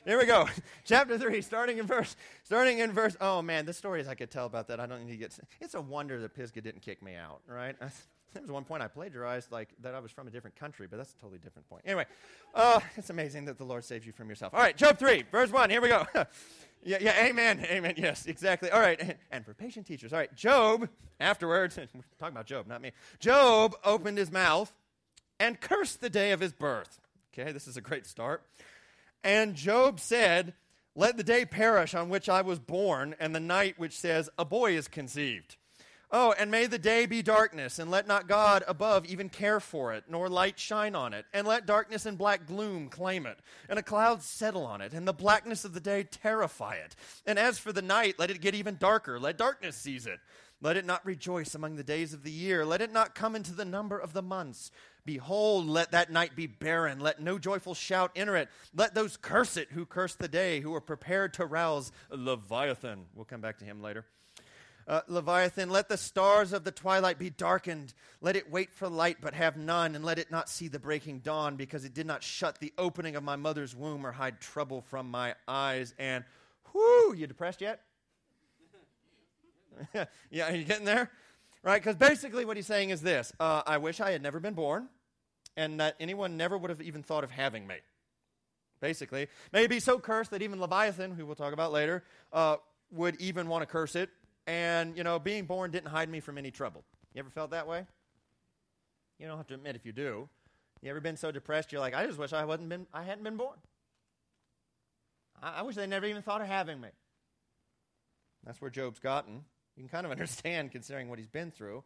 here 0.04 0.18
we 0.18 0.26
go. 0.26 0.48
Chapter 0.84 1.18
3, 1.18 1.40
starting 1.42 1.78
in 1.78 1.86
verse, 1.86 2.16
starting 2.42 2.78
in 2.78 2.92
verse, 2.92 3.16
oh 3.20 3.42
man, 3.42 3.66
the 3.66 3.72
stories 3.72 4.08
I 4.08 4.14
could 4.14 4.30
tell 4.30 4.46
about 4.46 4.68
that, 4.68 4.80
I 4.80 4.86
don't 4.86 5.04
need 5.04 5.12
to 5.12 5.16
get, 5.18 5.38
it's 5.60 5.74
a 5.74 5.80
wonder 5.80 6.20
that 6.20 6.34
Pisgah 6.34 6.60
didn't 6.60 6.82
kick 6.82 7.02
me 7.02 7.14
out, 7.14 7.42
right? 7.48 7.76
There 7.78 8.42
was 8.42 8.50
one 8.50 8.64
point 8.64 8.82
I 8.82 8.88
plagiarized, 8.88 9.50
like, 9.50 9.70
that 9.82 9.94
I 9.94 10.00
was 10.00 10.10
from 10.10 10.26
a 10.26 10.30
different 10.30 10.56
country, 10.56 10.86
but 10.90 10.96
that's 10.96 11.12
a 11.12 11.16
totally 11.16 11.38
different 11.38 11.68
point. 11.68 11.82
Anyway, 11.86 12.06
uh, 12.54 12.80
it's 12.96 13.10
amazing 13.10 13.46
that 13.46 13.56
the 13.56 13.64
Lord 13.64 13.84
saves 13.84 14.06
you 14.06 14.12
from 14.12 14.28
yourself. 14.28 14.52
All 14.52 14.60
right, 14.60 14.76
Job 14.76 14.98
3, 14.98 15.24
verse 15.30 15.50
1, 15.50 15.70
here 15.70 15.80
we 15.80 15.88
go. 15.88 16.06
yeah, 16.84 16.98
yeah, 17.00 17.24
amen, 17.24 17.64
amen, 17.70 17.94
yes, 17.96 18.26
exactly. 18.26 18.70
All 18.70 18.80
right, 18.80 19.16
and 19.30 19.44
for 19.44 19.54
patient 19.54 19.86
teachers, 19.86 20.12
all 20.12 20.18
right, 20.18 20.34
Job, 20.34 20.88
afterwards, 21.20 21.76
we're 21.94 22.02
talking 22.18 22.34
about 22.34 22.46
Job, 22.46 22.66
not 22.66 22.82
me. 22.82 22.92
Job 23.20 23.74
opened 23.84 24.18
his 24.18 24.30
mouth 24.32 24.72
and 25.38 25.60
cursed 25.60 26.00
the 26.00 26.10
day 26.10 26.32
of 26.32 26.40
his 26.40 26.52
birth 26.52 27.00
Okay, 27.38 27.52
this 27.52 27.68
is 27.68 27.76
a 27.76 27.82
great 27.82 28.06
start. 28.06 28.42
And 29.22 29.54
Job 29.54 30.00
said, 30.00 30.54
Let 30.94 31.18
the 31.18 31.24
day 31.24 31.44
perish 31.44 31.94
on 31.94 32.08
which 32.08 32.30
I 32.30 32.40
was 32.40 32.58
born, 32.58 33.14
and 33.20 33.34
the 33.34 33.40
night 33.40 33.78
which 33.78 33.98
says, 33.98 34.30
A 34.38 34.44
boy 34.44 34.74
is 34.74 34.88
conceived. 34.88 35.56
Oh, 36.10 36.32
and 36.38 36.50
may 36.50 36.66
the 36.66 36.78
day 36.78 37.04
be 37.04 37.20
darkness, 37.20 37.78
and 37.78 37.90
let 37.90 38.06
not 38.06 38.28
God 38.28 38.64
above 38.66 39.04
even 39.04 39.28
care 39.28 39.60
for 39.60 39.92
it, 39.92 40.04
nor 40.08 40.30
light 40.30 40.58
shine 40.58 40.94
on 40.94 41.12
it, 41.12 41.26
and 41.34 41.46
let 41.46 41.66
darkness 41.66 42.06
and 42.06 42.16
black 42.16 42.46
gloom 42.46 42.88
claim 42.88 43.26
it, 43.26 43.38
and 43.68 43.78
a 43.78 43.82
cloud 43.82 44.22
settle 44.22 44.64
on 44.64 44.80
it, 44.80 44.94
and 44.94 45.06
the 45.06 45.12
blackness 45.12 45.64
of 45.64 45.74
the 45.74 45.80
day 45.80 46.04
terrify 46.04 46.76
it. 46.76 46.94
And 47.26 47.38
as 47.38 47.58
for 47.58 47.72
the 47.72 47.82
night, 47.82 48.14
let 48.18 48.30
it 48.30 48.40
get 48.40 48.54
even 48.54 48.76
darker, 48.78 49.18
let 49.20 49.36
darkness 49.36 49.76
seize 49.76 50.06
it. 50.06 50.20
Let 50.62 50.78
it 50.78 50.86
not 50.86 51.04
rejoice 51.04 51.54
among 51.54 51.76
the 51.76 51.84
days 51.84 52.14
of 52.14 52.22
the 52.22 52.30
year, 52.30 52.64
let 52.64 52.80
it 52.80 52.90
not 52.90 53.14
come 53.14 53.36
into 53.36 53.52
the 53.52 53.64
number 53.64 53.98
of 53.98 54.14
the 54.14 54.22
months. 54.22 54.70
Behold, 55.06 55.66
let 55.66 55.92
that 55.92 56.10
night 56.10 56.34
be 56.34 56.48
barren. 56.48 56.98
Let 56.98 57.22
no 57.22 57.38
joyful 57.38 57.74
shout 57.74 58.10
enter 58.16 58.36
it. 58.36 58.48
Let 58.74 58.94
those 58.94 59.16
curse 59.16 59.56
it 59.56 59.68
who 59.70 59.86
curse 59.86 60.16
the 60.16 60.28
day, 60.28 60.60
who 60.60 60.74
are 60.74 60.80
prepared 60.80 61.32
to 61.34 61.46
rouse 61.46 61.92
Leviathan. 62.10 63.06
We'll 63.14 63.24
come 63.24 63.40
back 63.40 63.58
to 63.58 63.64
him 63.64 63.80
later. 63.80 64.04
Uh, 64.88 65.00
Leviathan, 65.08 65.70
let 65.70 65.88
the 65.88 65.96
stars 65.96 66.52
of 66.52 66.64
the 66.64 66.70
twilight 66.70 67.18
be 67.18 67.30
darkened. 67.30 67.94
Let 68.20 68.36
it 68.36 68.50
wait 68.50 68.72
for 68.72 68.88
light, 68.88 69.18
but 69.20 69.34
have 69.34 69.56
none, 69.56 69.94
and 69.94 70.04
let 70.04 70.18
it 70.18 70.30
not 70.30 70.48
see 70.48 70.68
the 70.68 70.78
breaking 70.78 71.20
dawn, 71.20 71.56
because 71.56 71.84
it 71.84 71.94
did 71.94 72.06
not 72.06 72.22
shut 72.22 72.58
the 72.60 72.72
opening 72.78 73.16
of 73.16 73.24
my 73.24 73.36
mother's 73.36 73.74
womb 73.74 74.06
or 74.06 74.12
hide 74.12 74.40
trouble 74.40 74.82
from 74.82 75.10
my 75.10 75.34
eyes. 75.48 75.94
And, 75.98 76.24
whoo, 76.72 77.14
you 77.14 77.26
depressed 77.26 77.60
yet? 77.60 77.80
yeah, 80.30 80.50
are 80.50 80.54
you 80.54 80.64
getting 80.64 80.84
there? 80.84 81.10
Right? 81.62 81.82
Because 81.82 81.96
basically 81.96 82.44
what 82.44 82.56
he's 82.56 82.66
saying 82.66 82.90
is 82.90 83.02
this 83.02 83.32
uh, 83.40 83.62
I 83.66 83.78
wish 83.78 84.00
I 84.00 84.12
had 84.12 84.22
never 84.22 84.38
been 84.38 84.54
born 84.54 84.88
and 85.56 85.80
that 85.80 85.96
anyone 86.00 86.36
never 86.36 86.56
would 86.56 86.70
have 86.70 86.82
even 86.82 87.02
thought 87.02 87.24
of 87.24 87.30
having 87.30 87.66
me. 87.66 87.76
Basically, 88.80 89.28
may 89.52 89.64
it 89.64 89.70
be 89.70 89.80
so 89.80 89.98
cursed 89.98 90.30
that 90.32 90.42
even 90.42 90.60
Leviathan, 90.60 91.12
who 91.12 91.24
we'll 91.24 91.34
talk 91.34 91.52
about 91.52 91.72
later, 91.72 92.04
uh, 92.32 92.56
would 92.90 93.18
even 93.20 93.48
want 93.48 93.62
to 93.62 93.66
curse 93.66 93.96
it. 93.96 94.10
And, 94.46 94.96
you 94.96 95.02
know, 95.02 95.18
being 95.18 95.44
born 95.44 95.70
didn't 95.70 95.88
hide 95.88 96.08
me 96.08 96.20
from 96.20 96.38
any 96.38 96.50
trouble. 96.50 96.84
You 97.14 97.20
ever 97.20 97.30
felt 97.30 97.50
that 97.50 97.66
way? 97.66 97.86
You 99.18 99.26
don't 99.26 99.38
have 99.38 99.46
to 99.48 99.54
admit 99.54 99.76
if 99.76 99.86
you 99.86 99.92
do. 99.92 100.28
You 100.82 100.90
ever 100.90 101.00
been 101.00 101.16
so 101.16 101.32
depressed 101.32 101.72
you're 101.72 101.80
like, 101.80 101.94
I 101.94 102.06
just 102.06 102.18
wish 102.18 102.32
I 102.32 102.44
wasn't 102.44 102.68
been 102.68 102.86
I 102.92 103.02
hadn't 103.02 103.24
been 103.24 103.36
born. 103.36 103.56
I, 105.42 105.60
I 105.60 105.62
wish 105.62 105.74
they 105.74 105.86
never 105.86 106.06
even 106.06 106.22
thought 106.22 106.42
of 106.42 106.46
having 106.46 106.80
me. 106.80 106.88
That's 108.44 108.60
where 108.60 108.70
Job's 108.70 109.00
gotten. 109.00 109.44
You 109.76 109.82
can 109.82 109.88
kind 109.88 110.06
of 110.06 110.12
understand 110.16 110.70
considering 110.70 111.08
what 111.08 111.18
he's 111.18 111.28
been 111.28 111.50
through. 111.50 111.82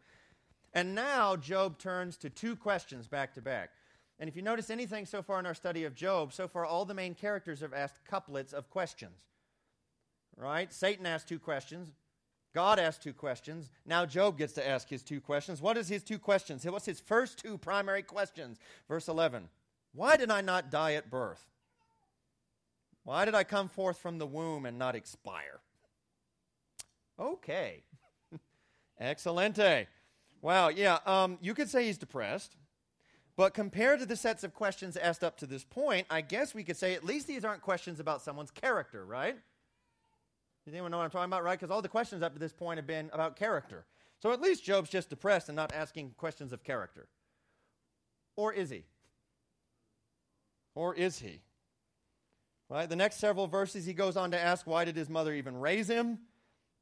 And 0.72 0.94
now 0.94 1.36
Job 1.36 1.78
turns 1.78 2.16
to 2.18 2.30
two 2.30 2.56
questions 2.56 3.08
back 3.08 3.34
to 3.34 3.42
back. 3.42 3.70
And 4.18 4.28
if 4.28 4.36
you 4.36 4.42
notice 4.42 4.70
anything 4.70 5.06
so 5.06 5.22
far 5.22 5.40
in 5.40 5.46
our 5.46 5.54
study 5.54 5.84
of 5.84 5.94
Job, 5.94 6.32
so 6.32 6.46
far 6.46 6.64
all 6.64 6.84
the 6.84 6.94
main 6.94 7.14
characters 7.14 7.60
have 7.60 7.72
asked 7.72 8.04
couplets 8.04 8.52
of 8.52 8.68
questions. 8.70 9.24
Right? 10.36 10.72
Satan 10.72 11.06
asked 11.06 11.28
two 11.28 11.38
questions. 11.38 11.92
God 12.54 12.78
asked 12.78 13.02
two 13.02 13.12
questions. 13.12 13.70
Now 13.86 14.04
Job 14.04 14.36
gets 14.36 14.52
to 14.54 14.66
ask 14.66 14.88
his 14.88 15.02
two 15.02 15.20
questions. 15.20 15.62
What 15.62 15.76
is 15.76 15.88
his 15.88 16.02
two 16.02 16.18
questions? 16.18 16.64
What's 16.64 16.86
his 16.86 17.00
first 17.00 17.38
two 17.38 17.56
primary 17.58 18.02
questions? 18.02 18.58
Verse 18.88 19.08
11 19.08 19.48
Why 19.92 20.16
did 20.16 20.30
I 20.30 20.40
not 20.40 20.70
die 20.70 20.94
at 20.94 21.10
birth? 21.10 21.46
Why 23.04 23.24
did 23.24 23.34
I 23.34 23.44
come 23.44 23.68
forth 23.68 23.98
from 23.98 24.18
the 24.18 24.26
womb 24.26 24.66
and 24.66 24.78
not 24.78 24.94
expire? 24.94 25.60
Okay. 27.18 27.82
Excelente. 29.00 29.86
Wow, 30.42 30.68
yeah, 30.68 30.98
um, 31.06 31.38
you 31.40 31.54
could 31.54 31.68
say 31.68 31.86
he's 31.86 31.98
depressed. 31.98 32.56
But 33.36 33.54
compared 33.54 34.00
to 34.00 34.06
the 34.06 34.16
sets 34.16 34.44
of 34.44 34.54
questions 34.54 34.96
asked 34.96 35.24
up 35.24 35.38
to 35.38 35.46
this 35.46 35.64
point, 35.64 36.06
I 36.10 36.20
guess 36.20 36.54
we 36.54 36.62
could 36.62 36.76
say 36.76 36.94
at 36.94 37.04
least 37.04 37.26
these 37.26 37.44
aren't 37.44 37.62
questions 37.62 38.00
about 38.00 38.22
someone's 38.22 38.50
character, 38.50 39.04
right? 39.04 39.36
Does 40.64 40.74
anyone 40.74 40.90
know 40.90 40.98
what 40.98 41.04
I'm 41.04 41.10
talking 41.10 41.30
about, 41.30 41.42
right? 41.42 41.58
Because 41.58 41.70
all 41.70 41.80
the 41.80 41.88
questions 41.88 42.22
up 42.22 42.34
to 42.34 42.38
this 42.38 42.52
point 42.52 42.78
have 42.78 42.86
been 42.86 43.08
about 43.12 43.36
character. 43.36 43.86
So 44.22 44.32
at 44.32 44.42
least 44.42 44.62
Job's 44.62 44.90
just 44.90 45.08
depressed 45.08 45.48
and 45.48 45.56
not 45.56 45.72
asking 45.72 46.14
questions 46.18 46.52
of 46.52 46.62
character. 46.62 47.08
Or 48.36 48.52
is 48.52 48.68
he? 48.68 48.84
Or 50.74 50.94
is 50.94 51.18
he? 51.18 51.40
Right? 52.68 52.88
The 52.88 52.96
next 52.96 53.16
several 53.16 53.46
verses, 53.46 53.86
he 53.86 53.94
goes 53.94 54.16
on 54.16 54.30
to 54.32 54.38
ask, 54.38 54.66
why 54.66 54.84
did 54.84 54.96
his 54.96 55.08
mother 55.08 55.32
even 55.32 55.58
raise 55.58 55.88
him? 55.88 56.18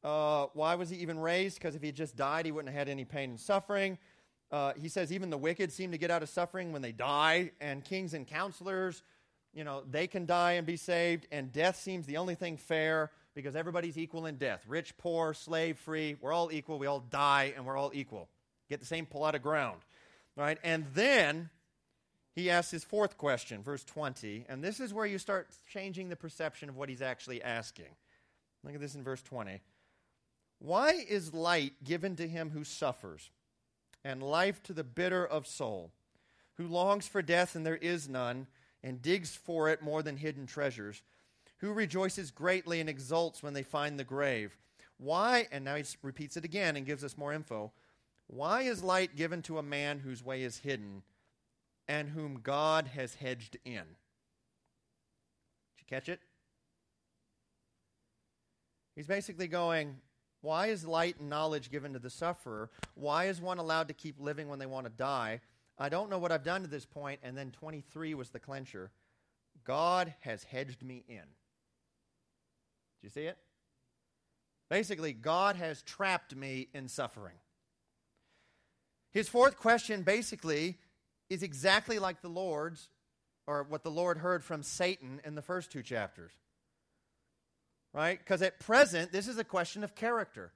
Uh, 0.05 0.47
why 0.55 0.75
was 0.77 0.91
he 0.91 0.97
even 0.99 1.19
raised? 1.19 1.59
Because 1.59 1.75
if 1.75 1.83
he 1.83 1.93
just 1.93 2.17
died, 2.17 2.47
he 2.47 2.53
wouldn't 2.53 2.73
have 2.73 2.79
had 2.79 2.89
any 2.89 3.05
pain 3.05 3.31
and 3.31 3.41
suffering. 3.41 3.99
Uh, 4.51 4.73
he 4.81 4.89
says 4.89 5.13
even 5.13 5.31
the 5.31 5.39
wicked 5.39 5.73
seem 5.73 5.93
to 5.93 5.99
get 5.99 6.11
out 6.11 6.23
of 6.23 6.29
suffering 6.29 6.73
when 6.73 6.83
they 6.83 6.93
die, 6.93 7.51
and 7.61 7.85
kings 7.85 8.15
and 8.15 8.27
counselors, 8.27 9.03
you 9.53 9.65
know, 9.65 9.83
they 9.91 10.07
can 10.07 10.25
die 10.25 10.53
and 10.53 10.67
be 10.67 10.77
saved, 10.77 11.27
and 11.33 11.53
death 11.53 11.77
seems 11.77 12.07
the 12.07 12.17
only 12.17 12.35
thing 12.35 12.57
fair 12.57 13.11
because 13.35 13.55
everybody's 13.55 13.99
equal 13.99 14.27
in 14.27 14.37
death. 14.37 14.65
Rich, 14.67 14.97
poor, 14.99 15.35
slave, 15.35 15.79
free, 15.79 16.17
we're 16.21 16.33
all 16.33 16.51
equal. 16.51 16.79
We 16.79 16.87
all 16.87 17.01
die, 17.01 17.53
and 17.57 17.67
we're 17.67 17.77
all 17.77 17.91
equal. 17.95 18.29
Get 18.69 18.81
the 18.81 18.87
same 18.87 19.07
plot 19.07 19.35
of 19.35 19.43
ground. 19.43 19.81
Right? 20.37 20.59
And 20.63 20.87
then 20.95 21.51
he 22.35 22.51
asks 22.51 22.71
his 22.71 22.85
fourth 22.85 23.19
question, 23.19 23.63
verse 23.63 23.83
20, 23.85 24.47
and 24.49 24.63
this 24.63 24.79
is 24.79 24.95
where 24.95 25.07
you 25.07 25.19
start 25.19 25.49
changing 25.73 26.09
the 26.09 26.17
perception 26.17 26.69
of 26.69 26.77
what 26.77 26.89
he's 26.89 27.03
actually 27.03 27.43
asking. 27.43 27.97
Look 28.63 28.75
at 28.75 28.81
this 28.81 28.95
in 28.95 29.03
verse 29.03 29.23
20. 29.23 29.61
Why 30.59 31.05
is 31.09 31.33
light 31.33 31.85
given 31.85 32.17
to 32.17 32.27
him 32.27 32.51
who 32.51 32.65
suffers, 32.65 33.31
and 34.05 34.23
life 34.23 34.63
to 34.65 34.73
the 34.73 34.85
bitter 34.85 35.25
of 35.25 35.47
soul, 35.47 35.93
who 36.57 36.67
longs 36.67 37.07
for 37.07 37.23
death 37.23 37.55
and 37.55 37.65
there 37.65 37.77
is 37.77 38.09
none, 38.09 38.49
and 38.83 39.03
digs 39.03 39.37
for 39.37 39.69
it 39.69 39.83
more 39.83 40.03
than 40.03 40.17
hidden 40.17 40.47
treasures, 40.47 41.03
who 41.59 41.73
rejoices 41.73 42.31
greatly 42.31 42.81
and 42.81 42.89
exults 42.89 43.43
when 43.43 43.55
they 43.55 43.63
find 43.63 43.99
the 43.99 44.05
grave? 44.05 44.57
Why, 44.97 45.47
and 45.53 45.65
now 45.65 45.77
he 45.77 45.85
repeats 46.03 46.37
it 46.37 46.45
again 46.45 46.77
and 46.77 46.87
gives 46.87 47.05
us 47.05 47.17
more 47.17 47.33
info. 47.33 47.73
Why 48.27 48.63
is 48.63 48.83
light 48.83 49.17
given 49.17 49.43
to 49.43 49.59
a 49.59 49.63
man 49.63 50.01
whose 50.01 50.25
way 50.25 50.43
is 50.43 50.59
hidden, 50.59 51.03
and 51.87 52.11
whom 52.11 52.41
God 52.43 52.89
has 52.89 53.15
hedged 53.15 53.57
in? 53.65 53.75
Did 53.75 53.87
you 55.79 55.87
catch 55.89 56.09
it? 56.09 56.21
He's 58.97 59.07
basically 59.07 59.47
going, 59.47 59.97
why 60.41 60.69
is 60.69 60.87
light 60.87 61.19
and 61.19 61.29
knowledge 61.29 61.71
given 61.71 61.93
to 61.95 61.99
the 61.99 62.11
sufferer? 62.11 62.71
Why 62.95 63.25
is 63.25 63.41
one 63.41 63.59
allowed 63.59 63.89
to 63.89 63.95
keep 63.95 64.21
living 64.21 64.49
when 64.49 64.59
they 64.59 64.67
want 64.67 64.87
to 64.87 64.93
die? 64.93 65.41
I 65.79 65.89
don't 65.89 66.11
know 66.11 66.19
what 66.19 66.33
I've 66.33 66.45
done 66.45 66.63
to 66.63 66.69
this 66.69 66.87
point, 66.87 67.21
and 67.23 67.37
then 67.37 67.51
23 67.51 68.15
was 68.15 68.31
the 68.31 68.41
clencher. 68.41 68.89
God 69.65 70.15
has 70.21 70.45
hedged 70.45 70.83
me 70.83 71.05
in. 71.09 71.17
Do 71.17 73.03
you 73.03 73.11
see 73.11 73.23
it? 73.23 73.39
Basically, 74.71 75.13
God 75.13 75.57
has 75.57 75.83
trapped 75.83 76.35
me 76.35 76.69
in 76.75 76.89
suffering. 76.89 77.37
His 79.13 79.29
fourth 79.29 79.57
question 79.57 80.03
basically 80.03 80.79
is 81.31 81.43
exactly 81.43 81.99
like 81.99 82.23
the 82.23 82.29
Lord's, 82.29 82.89
or 83.47 83.65
what 83.65 83.83
the 83.83 83.91
Lord 83.91 84.19
heard 84.19 84.45
from 84.45 84.63
Satan 84.63 85.21
in 85.25 85.35
the 85.35 85.43
first 85.43 85.73
two 85.73 85.83
chapters 85.83 86.33
right? 87.99 88.19
Because 88.19 88.43
at 88.43 88.61
present, 88.61 89.11
this 89.11 89.27
is 89.27 89.39
a 89.39 89.45
question 89.45 89.83
of 89.83 89.97
character. 89.97 90.53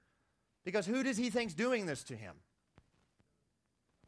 Because 0.65 0.87
who 0.87 1.03
does 1.03 1.17
he 1.17 1.29
think's 1.29 1.55
doing 1.55 1.87
this 1.87 2.05
to 2.05 2.15
him? 2.15 2.37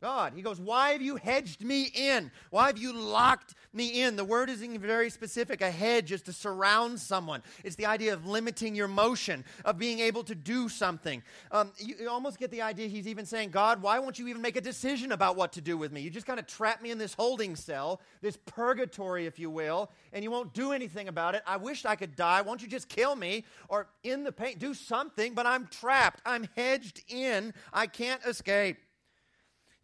God. 0.04 0.34
He 0.37 0.42
goes, 0.42 0.61
Why 0.61 0.90
have 0.90 1.00
you 1.00 1.16
hedged 1.16 1.64
me 1.64 1.84
in? 1.94 2.30
Why 2.50 2.66
have 2.66 2.76
you 2.76 2.92
locked 2.92 3.54
me 3.73 4.02
in? 4.02 4.16
The 4.16 4.25
word 4.25 4.50
is 4.50 4.61
very 4.61 5.08
specific. 5.08 5.62
A 5.62 5.70
hedge 5.70 6.12
is 6.12 6.20
to 6.23 6.32
surround 6.34 7.00
someone, 7.00 7.42
it's 7.64 7.76
the 7.76 7.87
idea 7.87 8.12
of 8.12 8.26
limiting 8.26 8.75
your 8.75 8.87
motion, 8.87 9.46
of 9.64 9.78
being 9.78 10.00
able 10.00 10.23
to 10.25 10.34
do 10.34 10.68
something. 10.68 11.23
Um, 11.50 11.73
you, 11.78 11.94
you, 11.99 12.11
almost 12.11 12.38
get 12.38 12.50
the 12.50 12.61
idea 12.61 12.87
he's 12.87 13.08
even 13.08 13.25
saying, 13.25 13.49
God, 13.49 13.80
why 13.80 13.99
won't 13.99 14.18
you 14.18 14.28
even 14.28 14.42
make 14.42 14.56
a 14.56 14.61
decision 14.61 15.12
about 15.12 15.37
what 15.37 15.54
to 15.54 15.62
do 15.62 15.78
with 15.78 15.90
me? 15.90 16.02
You 16.02 16.11
just 16.11 16.26
kind 16.26 16.38
of 16.38 16.46
trap 16.46 16.82
me 16.82 16.90
in 16.90 16.99
this 16.99 17.14
holding 17.14 17.56
cell, 17.56 18.02
this 18.20 18.37
purgatory, 18.44 19.25
if 19.25 19.38
you 19.38 19.49
will, 19.49 19.90
and 20.12 20.23
you 20.23 20.30
won't 20.30 20.52
do 20.52 20.73
anything 20.73 21.08
about 21.08 21.34
it. 21.34 21.42
I 21.46 21.56
wish 21.56 21.87
I 21.87 21.96
could 21.96 22.14
die. 22.14 22.42
Won't 22.42 22.61
you 22.61 22.68
just 22.68 22.90
kill 22.90 23.16
me 23.16 23.46
or 23.70 23.87
in 24.02 24.23
the 24.23 24.32
pain? 24.32 24.58
Do 24.58 24.75
something, 24.75 25.32
but 25.32 25.46
I'm 25.46 25.66
trapped. 25.68 26.20
I'm 26.26 26.46
hedged 26.56 27.02
in. 27.08 27.54
I 27.73 27.87
can't 27.87 28.23
escape. 28.26 28.76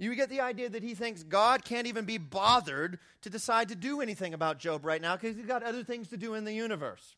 You 0.01 0.15
get 0.15 0.31
the 0.31 0.41
idea 0.41 0.71
that 0.71 0.83
he 0.83 0.95
thinks 0.95 1.23
God 1.23 1.63
can't 1.63 1.87
even 1.87 2.07
be 2.07 2.17
bothered 2.17 2.99
to 3.21 3.29
decide 3.29 3.69
to 3.69 3.75
do 3.75 4.01
anything 4.01 4.33
about 4.33 4.59
Job 4.59 4.87
right 4.87 5.01
now 5.01 5.15
because 5.15 5.37
he's 5.37 5.45
got 5.45 5.63
other 5.63 5.85
things 5.85 6.09
to 6.09 6.17
do 6.17 6.33
in 6.33 6.45
the 6.45 6.55
universe. 6.55 7.17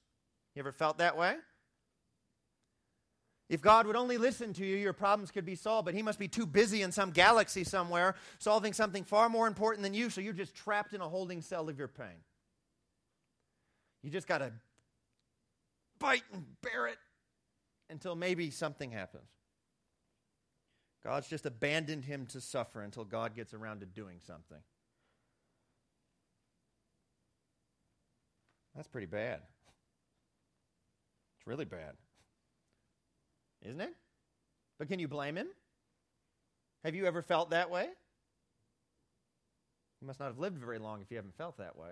You 0.56 0.60
ever 0.60 0.72
felt 0.72 0.98
that 0.98 1.16
way? 1.16 1.36
If 3.48 3.62
God 3.62 3.86
would 3.86 3.94
only 3.94 4.18
listen 4.18 4.52
to 4.54 4.66
you, 4.66 4.76
your 4.76 4.92
problems 4.92 5.30
could 5.30 5.44
be 5.44 5.54
solved, 5.54 5.84
but 5.84 5.94
he 5.94 6.02
must 6.02 6.18
be 6.18 6.26
too 6.26 6.44
busy 6.44 6.82
in 6.82 6.90
some 6.90 7.12
galaxy 7.12 7.62
somewhere 7.62 8.16
solving 8.40 8.72
something 8.72 9.04
far 9.04 9.28
more 9.28 9.46
important 9.46 9.84
than 9.84 9.94
you, 9.94 10.10
so 10.10 10.20
you're 10.20 10.32
just 10.32 10.54
trapped 10.54 10.92
in 10.92 11.00
a 11.00 11.08
holding 11.08 11.40
cell 11.40 11.68
of 11.68 11.78
your 11.78 11.86
pain. 11.86 12.24
You 14.02 14.10
just 14.10 14.26
got 14.26 14.38
to 14.38 14.50
bite 16.00 16.24
and 16.32 16.44
bear 16.62 16.88
it 16.88 16.98
until 17.90 18.16
maybe 18.16 18.50
something 18.50 18.90
happens. 18.90 19.28
God's 21.04 21.28
just 21.28 21.46
abandoned 21.46 22.04
him 22.04 22.26
to 22.26 22.40
suffer 22.40 22.80
until 22.80 23.04
God 23.04 23.34
gets 23.34 23.54
around 23.54 23.80
to 23.80 23.86
doing 23.86 24.18
something. 24.26 24.58
That's 28.76 28.88
pretty 28.88 29.06
bad. 29.06 29.40
It's 31.36 31.46
really 31.46 31.64
bad. 31.64 31.94
Isn't 33.62 33.80
it? 33.80 33.94
But 34.78 34.88
can 34.88 34.98
you 34.98 35.08
blame 35.08 35.36
him? 35.36 35.48
Have 36.84 36.94
you 36.94 37.06
ever 37.06 37.22
felt 37.22 37.50
that 37.50 37.70
way? 37.70 37.88
You 40.00 40.06
must 40.06 40.18
not 40.18 40.26
have 40.26 40.38
lived 40.38 40.58
very 40.58 40.78
long 40.78 41.00
if 41.00 41.10
you 41.10 41.16
haven't 41.16 41.36
felt 41.36 41.58
that 41.58 41.76
way. 41.76 41.90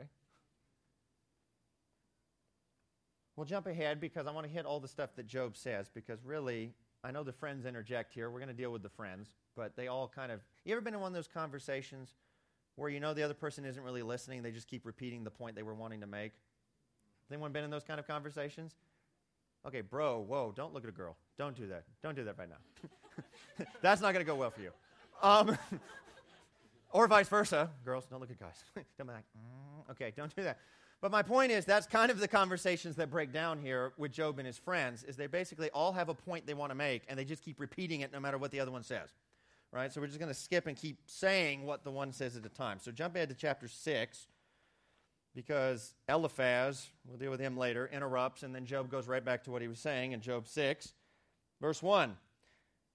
We'll 3.36 3.46
jump 3.46 3.66
ahead 3.66 4.00
because 4.00 4.26
I 4.26 4.32
want 4.32 4.46
to 4.46 4.52
hit 4.52 4.66
all 4.66 4.80
the 4.80 4.88
stuff 4.88 5.14
that 5.16 5.26
Job 5.26 5.56
says 5.56 5.88
because 5.94 6.24
really 6.24 6.74
I 7.02 7.10
know 7.10 7.22
the 7.22 7.32
friends 7.32 7.64
interject 7.64 8.12
here. 8.12 8.30
We're 8.30 8.40
going 8.40 8.48
to 8.48 8.54
deal 8.54 8.72
with 8.72 8.82
the 8.82 8.90
friends, 8.90 9.28
but 9.56 9.74
they 9.76 9.88
all 9.88 10.08
kind 10.08 10.30
of. 10.30 10.40
You 10.64 10.72
ever 10.72 10.80
been 10.80 10.94
in 10.94 11.00
one 11.00 11.08
of 11.08 11.14
those 11.14 11.28
conversations 11.28 12.14
where 12.76 12.90
you 12.90 13.00
know 13.00 13.14
the 13.14 13.22
other 13.22 13.34
person 13.34 13.64
isn't 13.64 13.82
really 13.82 14.02
listening? 14.02 14.42
They 14.42 14.50
just 14.50 14.68
keep 14.68 14.84
repeating 14.84 15.24
the 15.24 15.30
point 15.30 15.56
they 15.56 15.62
were 15.62 15.74
wanting 15.74 16.00
to 16.00 16.06
make? 16.06 16.32
Has 16.32 17.32
anyone 17.32 17.52
been 17.52 17.64
in 17.64 17.70
those 17.70 17.84
kind 17.84 18.00
of 18.00 18.06
conversations? 18.06 18.74
Okay, 19.66 19.82
bro, 19.82 20.20
whoa, 20.20 20.52
don't 20.56 20.72
look 20.72 20.84
at 20.84 20.88
a 20.88 20.92
girl. 20.92 21.16
Don't 21.36 21.54
do 21.54 21.66
that. 21.66 21.84
Don't 22.02 22.16
do 22.16 22.24
that 22.24 22.38
right 22.38 22.48
now. 22.48 23.64
That's 23.82 24.00
not 24.00 24.12
going 24.12 24.24
to 24.24 24.30
go 24.30 24.34
well 24.34 24.50
for 24.50 24.62
you. 24.62 24.70
Um, 25.22 25.56
or 26.92 27.06
vice 27.06 27.28
versa. 27.28 27.70
Girls, 27.84 28.06
don't 28.10 28.20
look 28.20 28.30
at 28.30 28.40
guys. 28.40 28.64
don't 28.74 29.06
be 29.06 29.12
like, 29.12 29.24
mm, 29.36 29.90
okay, 29.90 30.12
don't 30.16 30.34
do 30.34 30.42
that. 30.42 30.58
But 31.00 31.10
my 31.10 31.22
point 31.22 31.50
is, 31.50 31.64
that's 31.64 31.86
kind 31.86 32.10
of 32.10 32.20
the 32.20 32.28
conversations 32.28 32.96
that 32.96 33.10
break 33.10 33.32
down 33.32 33.58
here 33.58 33.92
with 33.96 34.12
Job 34.12 34.38
and 34.38 34.46
his 34.46 34.58
friends, 34.58 35.02
is 35.02 35.16
they 35.16 35.26
basically 35.26 35.70
all 35.70 35.92
have 35.92 36.10
a 36.10 36.14
point 36.14 36.46
they 36.46 36.54
want 36.54 36.70
to 36.70 36.76
make, 36.76 37.04
and 37.08 37.18
they 37.18 37.24
just 37.24 37.42
keep 37.42 37.58
repeating 37.58 38.02
it 38.02 38.12
no 38.12 38.20
matter 38.20 38.36
what 38.36 38.50
the 38.50 38.60
other 38.60 38.70
one 38.70 38.82
says. 38.82 39.08
Right? 39.72 39.90
So 39.92 40.00
we're 40.00 40.08
just 40.08 40.18
going 40.18 40.32
to 40.32 40.38
skip 40.38 40.66
and 40.66 40.76
keep 40.76 40.98
saying 41.06 41.64
what 41.64 41.84
the 41.84 41.90
one 41.90 42.12
says 42.12 42.36
at 42.36 42.44
a 42.44 42.50
time. 42.50 42.78
So 42.80 42.90
jump 42.90 43.16
ahead 43.16 43.30
to 43.30 43.34
chapter 43.34 43.66
6, 43.66 44.26
because 45.34 45.94
Eliphaz, 46.08 46.88
we'll 47.06 47.16
deal 47.16 47.30
with 47.30 47.40
him 47.40 47.56
later, 47.56 47.88
interrupts, 47.92 48.42
and 48.42 48.54
then 48.54 48.66
Job 48.66 48.90
goes 48.90 49.06
right 49.06 49.24
back 49.24 49.44
to 49.44 49.50
what 49.50 49.62
he 49.62 49.68
was 49.68 49.78
saying 49.78 50.12
in 50.12 50.20
Job 50.20 50.48
6, 50.48 50.92
verse 51.60 51.82
1. 51.82 52.16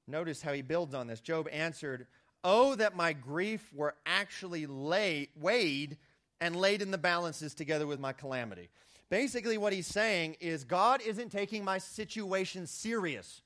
Notice 0.07 0.41
how 0.43 0.53
he 0.53 0.61
builds 0.61 0.93
on 0.93 1.07
this. 1.07 1.21
Job 1.21 1.47
answered, 1.51 2.05
Oh, 2.43 2.75
that 2.75 2.95
my 2.95 3.13
grief 3.13 3.73
were 3.73 3.95
actually 4.05 4.67
lay, 4.67 5.29
weighed 5.35 5.97
and 6.41 6.55
laid 6.55 6.81
in 6.81 6.91
the 6.91 6.97
balances 6.97 7.53
together 7.53 7.87
with 7.87 7.99
my 7.99 8.13
calamity. 8.13 8.69
Basically, 9.09 9.57
what 9.57 9.73
he's 9.73 9.87
saying 9.87 10.35
is 10.39 10.63
God 10.63 11.01
isn't 11.05 11.31
taking 11.31 11.63
my 11.63 11.77
situation 11.77 12.67
serious. 12.67 13.41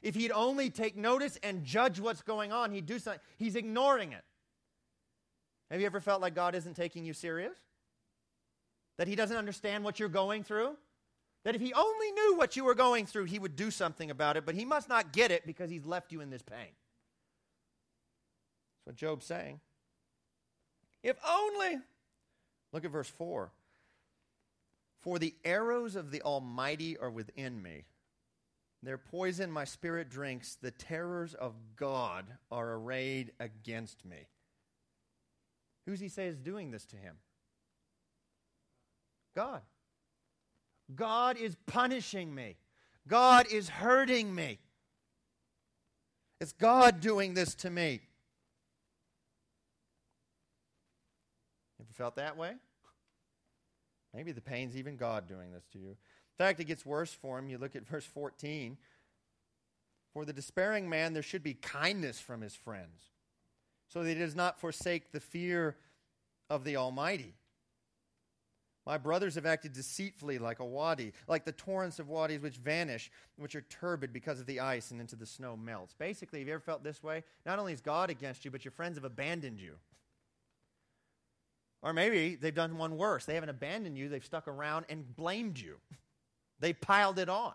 If 0.00 0.14
he'd 0.14 0.32
only 0.32 0.70
take 0.70 0.96
notice 0.96 1.38
and 1.42 1.64
judge 1.64 2.00
what's 2.00 2.22
going 2.22 2.52
on, 2.52 2.72
he'd 2.72 2.86
do 2.86 2.98
something. 2.98 3.20
He's 3.36 3.56
ignoring 3.56 4.12
it. 4.12 4.24
Have 5.70 5.80
you 5.80 5.86
ever 5.86 6.00
felt 6.00 6.22
like 6.22 6.34
God 6.34 6.54
isn't 6.54 6.74
taking 6.74 7.04
you 7.04 7.12
serious? 7.12 7.56
That 8.96 9.06
he 9.06 9.16
doesn't 9.16 9.36
understand 9.36 9.84
what 9.84 10.00
you're 10.00 10.08
going 10.08 10.44
through? 10.44 10.76
That 11.44 11.54
if 11.54 11.60
he 11.60 11.72
only 11.72 12.12
knew 12.12 12.36
what 12.36 12.56
you 12.56 12.64
were 12.64 12.74
going 12.74 13.06
through, 13.06 13.24
he 13.24 13.38
would 13.38 13.54
do 13.54 13.70
something 13.70 14.10
about 14.10 14.36
it, 14.36 14.46
but 14.46 14.54
he 14.54 14.64
must 14.64 14.88
not 14.88 15.12
get 15.12 15.30
it 15.30 15.46
because 15.46 15.70
he's 15.70 15.84
left 15.84 16.10
you 16.12 16.20
in 16.20 16.30
this 16.30 16.42
pain. 16.42 16.72
That's 18.76 18.86
what 18.86 18.96
Job's 18.96 19.26
saying. 19.26 19.60
If 21.02 21.16
only. 21.28 21.78
Look 22.72 22.84
at 22.84 22.90
verse 22.90 23.08
4. 23.08 23.50
For 25.00 25.18
the 25.18 25.34
arrows 25.44 25.96
of 25.96 26.10
the 26.10 26.22
Almighty 26.22 26.98
are 26.98 27.10
within 27.10 27.62
me. 27.62 27.84
Their 28.82 28.98
poison 28.98 29.50
my 29.50 29.64
spirit 29.64 30.08
drinks. 30.08 30.56
The 30.60 30.70
terrors 30.70 31.34
of 31.34 31.54
God 31.76 32.26
are 32.50 32.74
arrayed 32.74 33.32
against 33.40 34.04
me. 34.04 34.28
Who's 35.86 36.00
he 36.00 36.08
say 36.08 36.26
is 36.26 36.36
doing 36.36 36.70
this 36.70 36.84
to 36.86 36.96
him? 36.96 37.16
God. 39.34 39.62
God 40.94 41.36
is 41.36 41.56
punishing 41.66 42.34
me. 42.34 42.56
God 43.06 43.46
is 43.50 43.68
hurting 43.68 44.34
me. 44.34 44.58
It's 46.40 46.52
God 46.52 47.00
doing 47.00 47.34
this 47.34 47.54
to 47.56 47.70
me. 47.70 48.00
Felt 51.98 52.16
that 52.16 52.36
way? 52.36 52.52
Maybe 54.14 54.32
the 54.32 54.40
pain's 54.40 54.76
even 54.76 54.96
God 54.96 55.26
doing 55.26 55.52
this 55.52 55.66
to 55.72 55.78
you. 55.78 55.90
In 55.90 56.44
fact, 56.44 56.60
it 56.60 56.64
gets 56.64 56.86
worse 56.86 57.12
for 57.12 57.38
him. 57.38 57.50
You 57.50 57.58
look 57.58 57.76
at 57.76 57.86
verse 57.86 58.06
14. 58.06 58.78
For 60.14 60.24
the 60.24 60.32
despairing 60.32 60.88
man, 60.88 61.12
there 61.12 61.22
should 61.22 61.42
be 61.42 61.54
kindness 61.54 62.18
from 62.18 62.40
his 62.40 62.54
friends, 62.54 63.10
so 63.88 64.02
that 64.02 64.08
he 64.08 64.14
does 64.14 64.34
not 64.34 64.58
forsake 64.58 65.12
the 65.12 65.20
fear 65.20 65.76
of 66.48 66.64
the 66.64 66.76
Almighty. 66.76 67.34
My 68.86 68.96
brothers 68.96 69.34
have 69.34 69.44
acted 69.44 69.74
deceitfully 69.74 70.38
like 70.38 70.60
a 70.60 70.64
wadi, 70.64 71.12
like 71.26 71.44
the 71.44 71.52
torrents 71.52 71.98
of 71.98 72.08
wadis 72.08 72.40
which 72.40 72.56
vanish, 72.56 73.10
which 73.36 73.54
are 73.54 73.60
turbid 73.60 74.14
because 74.14 74.40
of 74.40 74.46
the 74.46 74.60
ice 74.60 74.90
and 74.90 74.98
into 74.98 75.14
the 75.14 75.26
snow 75.26 75.58
melts. 75.58 75.92
Basically, 75.92 76.38
have 76.38 76.48
you 76.48 76.54
ever 76.54 76.62
felt 76.62 76.82
this 76.82 77.02
way? 77.02 77.22
Not 77.44 77.58
only 77.58 77.74
is 77.74 77.82
God 77.82 78.08
against 78.08 78.46
you, 78.46 78.50
but 78.50 78.64
your 78.64 78.72
friends 78.72 78.96
have 78.96 79.04
abandoned 79.04 79.60
you. 79.60 79.74
Or 81.82 81.92
maybe 81.92 82.34
they've 82.34 82.54
done 82.54 82.76
one 82.76 82.96
worse. 82.96 83.24
They 83.24 83.34
haven't 83.34 83.50
abandoned 83.50 83.96
you, 83.96 84.08
they've 84.08 84.24
stuck 84.24 84.48
around 84.48 84.86
and 84.88 85.14
blamed 85.16 85.58
you. 85.58 85.76
They 86.60 86.72
piled 86.72 87.18
it 87.18 87.28
on. 87.28 87.52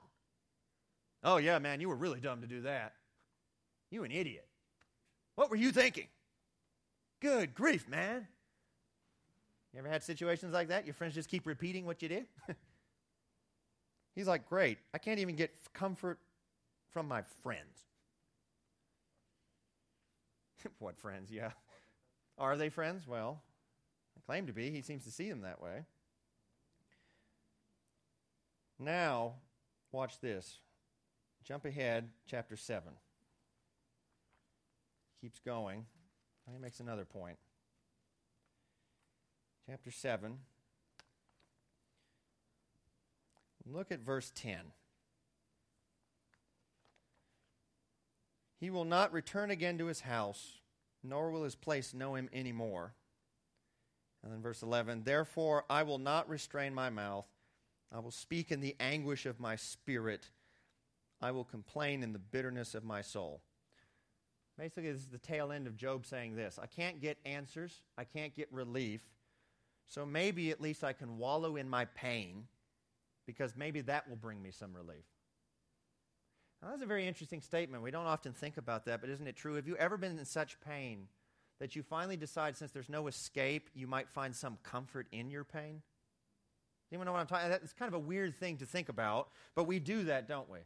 Oh, 1.23 1.37
yeah, 1.37 1.59
man, 1.59 1.81
you 1.81 1.89
were 1.89 1.95
really 1.95 2.19
dumb 2.19 2.41
to 2.41 2.47
do 2.47 2.61
that. 2.61 2.93
You 3.91 4.03
an 4.03 4.11
idiot. 4.11 4.47
What 5.35 5.49
were 5.49 5.55
you 5.55 5.71
thinking? 5.71 6.07
Good 7.21 7.53
grief, 7.53 7.87
man. 7.87 8.27
You 9.73 9.79
ever 9.79 9.89
had 9.89 10.03
situations 10.03 10.53
like 10.53 10.67
that? 10.67 10.85
Your 10.85 10.93
friends 10.93 11.15
just 11.15 11.29
keep 11.29 11.47
repeating 11.47 11.85
what 11.85 12.01
you 12.01 12.09
did? 12.09 12.25
He's 14.15 14.27
like, 14.27 14.47
Great, 14.47 14.77
I 14.93 14.97
can't 14.99 15.19
even 15.19 15.35
get 15.35 15.51
comfort 15.73 16.19
from 16.91 17.07
my 17.07 17.23
friends. 17.41 17.85
what 20.79 20.97
friends? 20.97 21.31
Yeah. 21.31 21.51
Are 22.37 22.57
they 22.57 22.69
friends? 22.69 23.07
Well, 23.07 23.41
claim 24.25 24.47
to 24.47 24.53
be. 24.53 24.71
He 24.71 24.81
seems 24.81 25.03
to 25.05 25.11
see 25.11 25.29
them 25.29 25.41
that 25.41 25.61
way. 25.61 25.85
Now, 28.79 29.35
watch 29.91 30.19
this. 30.19 30.59
Jump 31.43 31.65
ahead, 31.65 32.09
chapter 32.25 32.55
7. 32.55 32.93
Keeps 35.21 35.39
going. 35.39 35.85
Oh, 36.47 36.51
he 36.53 36.59
makes 36.59 36.79
another 36.79 37.05
point 37.05 37.37
chapter 39.69 39.91
7. 39.91 40.39
Look 43.65 43.91
at 43.91 44.01
verse 44.01 44.31
10. 44.35 44.57
He 48.59 48.69
will 48.69 48.85
not 48.85 49.13
return 49.13 49.51
again 49.51 49.77
to 49.77 49.85
his 49.85 50.01
house, 50.01 50.59
nor 51.03 51.31
will 51.31 51.43
his 51.43 51.55
place 51.55 51.93
know 51.93 52.15
him 52.15 52.29
any 52.33 52.51
more. 52.51 52.93
And 54.23 54.31
then 54.31 54.41
verse 54.41 54.63
11 54.63 55.03
Therefore 55.03 55.65
I 55.69 55.83
will 55.83 55.97
not 55.99 56.29
restrain 56.29 56.73
my 56.73 56.89
mouth, 56.89 57.25
I 57.91 57.99
will 57.99 58.11
speak 58.11 58.51
in 58.51 58.61
the 58.61 58.75
anguish 58.79 59.25
of 59.25 59.39
my 59.39 59.55
spirit, 59.55 60.29
I 61.21 61.31
will 61.31 61.43
complain 61.43 62.03
in 62.03 62.13
the 62.13 62.19
bitterness 62.19 62.73
of 62.75 62.83
my 62.83 63.01
soul. 63.01 63.41
Basically, 64.57 64.91
this 64.91 65.01
is 65.01 65.07
the 65.07 65.17
tail 65.17 65.51
end 65.51 65.65
of 65.65 65.75
Job 65.75 66.05
saying 66.05 66.35
this 66.35 66.59
I 66.61 66.67
can't 66.67 67.01
get 67.01 67.17
answers, 67.25 67.83
I 67.97 68.03
can't 68.03 68.35
get 68.35 68.51
relief. 68.51 69.01
So 69.87 70.05
maybe 70.05 70.49
at 70.49 70.61
least 70.61 70.83
I 70.83 70.93
can 70.93 71.17
wallow 71.17 71.57
in 71.57 71.69
my 71.69 71.85
pain 71.85 72.47
because 73.27 73.55
maybe 73.55 73.81
that 73.81 74.09
will 74.09 74.15
bring 74.15 74.41
me 74.41 74.49
some 74.49 74.73
relief. 74.73 75.05
Now, 76.61 76.69
that's 76.69 76.81
a 76.81 76.87
very 76.87 77.05
interesting 77.05 77.41
statement. 77.41 77.83
We 77.83 77.91
don't 77.91 78.05
often 78.05 78.31
think 78.31 78.55
about 78.55 78.85
that, 78.85 79.01
but 79.01 79.09
isn't 79.09 79.27
it 79.27 79.35
true? 79.35 79.55
Have 79.55 79.67
you 79.67 79.75
ever 79.75 79.97
been 79.97 80.17
in 80.17 80.25
such 80.25 80.59
pain 80.61 81.07
that 81.63 81.77
you 81.77 81.81
finally 81.81 82.17
decide, 82.17 82.57
since 82.57 82.71
there's 82.71 82.89
no 82.89 83.07
escape, 83.07 83.69
you 83.73 83.87
might 83.87 84.09
find 84.09 84.35
some 84.35 84.57
comfort 84.63 85.07
in 85.13 85.31
your 85.31 85.45
pain? 85.45 85.81
Anyone 86.91 87.05
know 87.05 87.13
what 87.13 87.21
I'm 87.21 87.25
talking 87.25 87.47
about? 87.47 87.61
It's 87.63 87.71
kind 87.71 87.87
of 87.87 87.93
a 87.93 88.03
weird 88.05 88.35
thing 88.35 88.57
to 88.57 88.65
think 88.65 88.89
about, 88.89 89.29
but 89.55 89.63
we 89.63 89.79
do 89.79 90.03
that, 90.03 90.27
don't 90.27 90.49
we? 90.49 90.59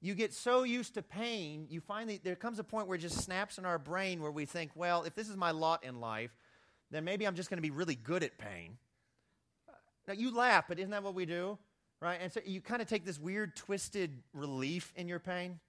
You 0.00 0.14
get 0.14 0.32
so 0.32 0.62
used 0.62 0.94
to 0.94 1.02
pain, 1.02 1.66
you 1.68 1.82
finally, 1.82 2.18
there 2.24 2.34
comes 2.34 2.58
a 2.58 2.64
point 2.64 2.88
where 2.88 2.96
it 2.96 3.02
just 3.02 3.18
snaps 3.18 3.58
in 3.58 3.66
our 3.66 3.78
brain 3.78 4.22
where 4.22 4.30
we 4.30 4.46
think, 4.46 4.70
well, 4.74 5.02
if 5.02 5.14
this 5.14 5.28
is 5.28 5.36
my 5.36 5.50
lot 5.50 5.84
in 5.84 6.00
life, 6.00 6.34
then 6.90 7.04
maybe 7.04 7.26
I'm 7.26 7.34
just 7.34 7.50
going 7.50 7.58
to 7.58 7.62
be 7.62 7.70
really 7.70 7.94
good 7.94 8.22
at 8.22 8.38
pain. 8.38 8.78
Now, 10.08 10.14
you 10.14 10.34
laugh, 10.34 10.64
but 10.66 10.78
isn't 10.78 10.92
that 10.92 11.02
what 11.02 11.14
we 11.14 11.26
do? 11.26 11.58
Right? 12.00 12.20
And 12.22 12.32
so 12.32 12.40
you 12.42 12.62
kind 12.62 12.80
of 12.80 12.88
take 12.88 13.04
this 13.04 13.20
weird, 13.20 13.54
twisted 13.54 14.22
relief 14.32 14.94
in 14.96 15.08
your 15.08 15.18
pain. 15.18 15.60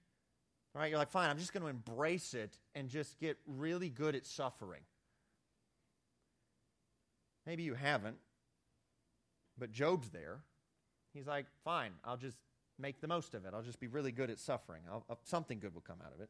Right? 0.78 0.90
You're 0.90 0.98
like, 0.98 1.10
fine, 1.10 1.28
I'm 1.28 1.38
just 1.38 1.52
going 1.52 1.64
to 1.64 1.68
embrace 1.68 2.34
it 2.34 2.56
and 2.76 2.88
just 2.88 3.18
get 3.18 3.36
really 3.48 3.88
good 3.88 4.14
at 4.14 4.26
suffering. 4.26 4.82
Maybe 7.44 7.64
you 7.64 7.74
haven't, 7.74 8.16
but 9.58 9.72
Job's 9.72 10.10
there. 10.10 10.38
He's 11.12 11.26
like, 11.26 11.46
fine, 11.64 11.90
I'll 12.04 12.16
just 12.16 12.36
make 12.78 13.00
the 13.00 13.08
most 13.08 13.34
of 13.34 13.44
it. 13.44 13.54
I'll 13.54 13.62
just 13.62 13.80
be 13.80 13.88
really 13.88 14.12
good 14.12 14.30
at 14.30 14.38
suffering. 14.38 14.82
I'll, 14.88 15.18
something 15.24 15.58
good 15.58 15.74
will 15.74 15.80
come 15.80 15.98
out 16.04 16.12
of 16.14 16.20
it. 16.20 16.28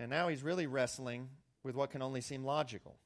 And 0.00 0.10
now 0.10 0.26
he's 0.26 0.42
really 0.42 0.66
wrestling 0.66 1.28
with 1.62 1.76
what 1.76 1.90
can 1.90 2.02
only 2.02 2.20
seem 2.20 2.42
logical. 2.42 2.96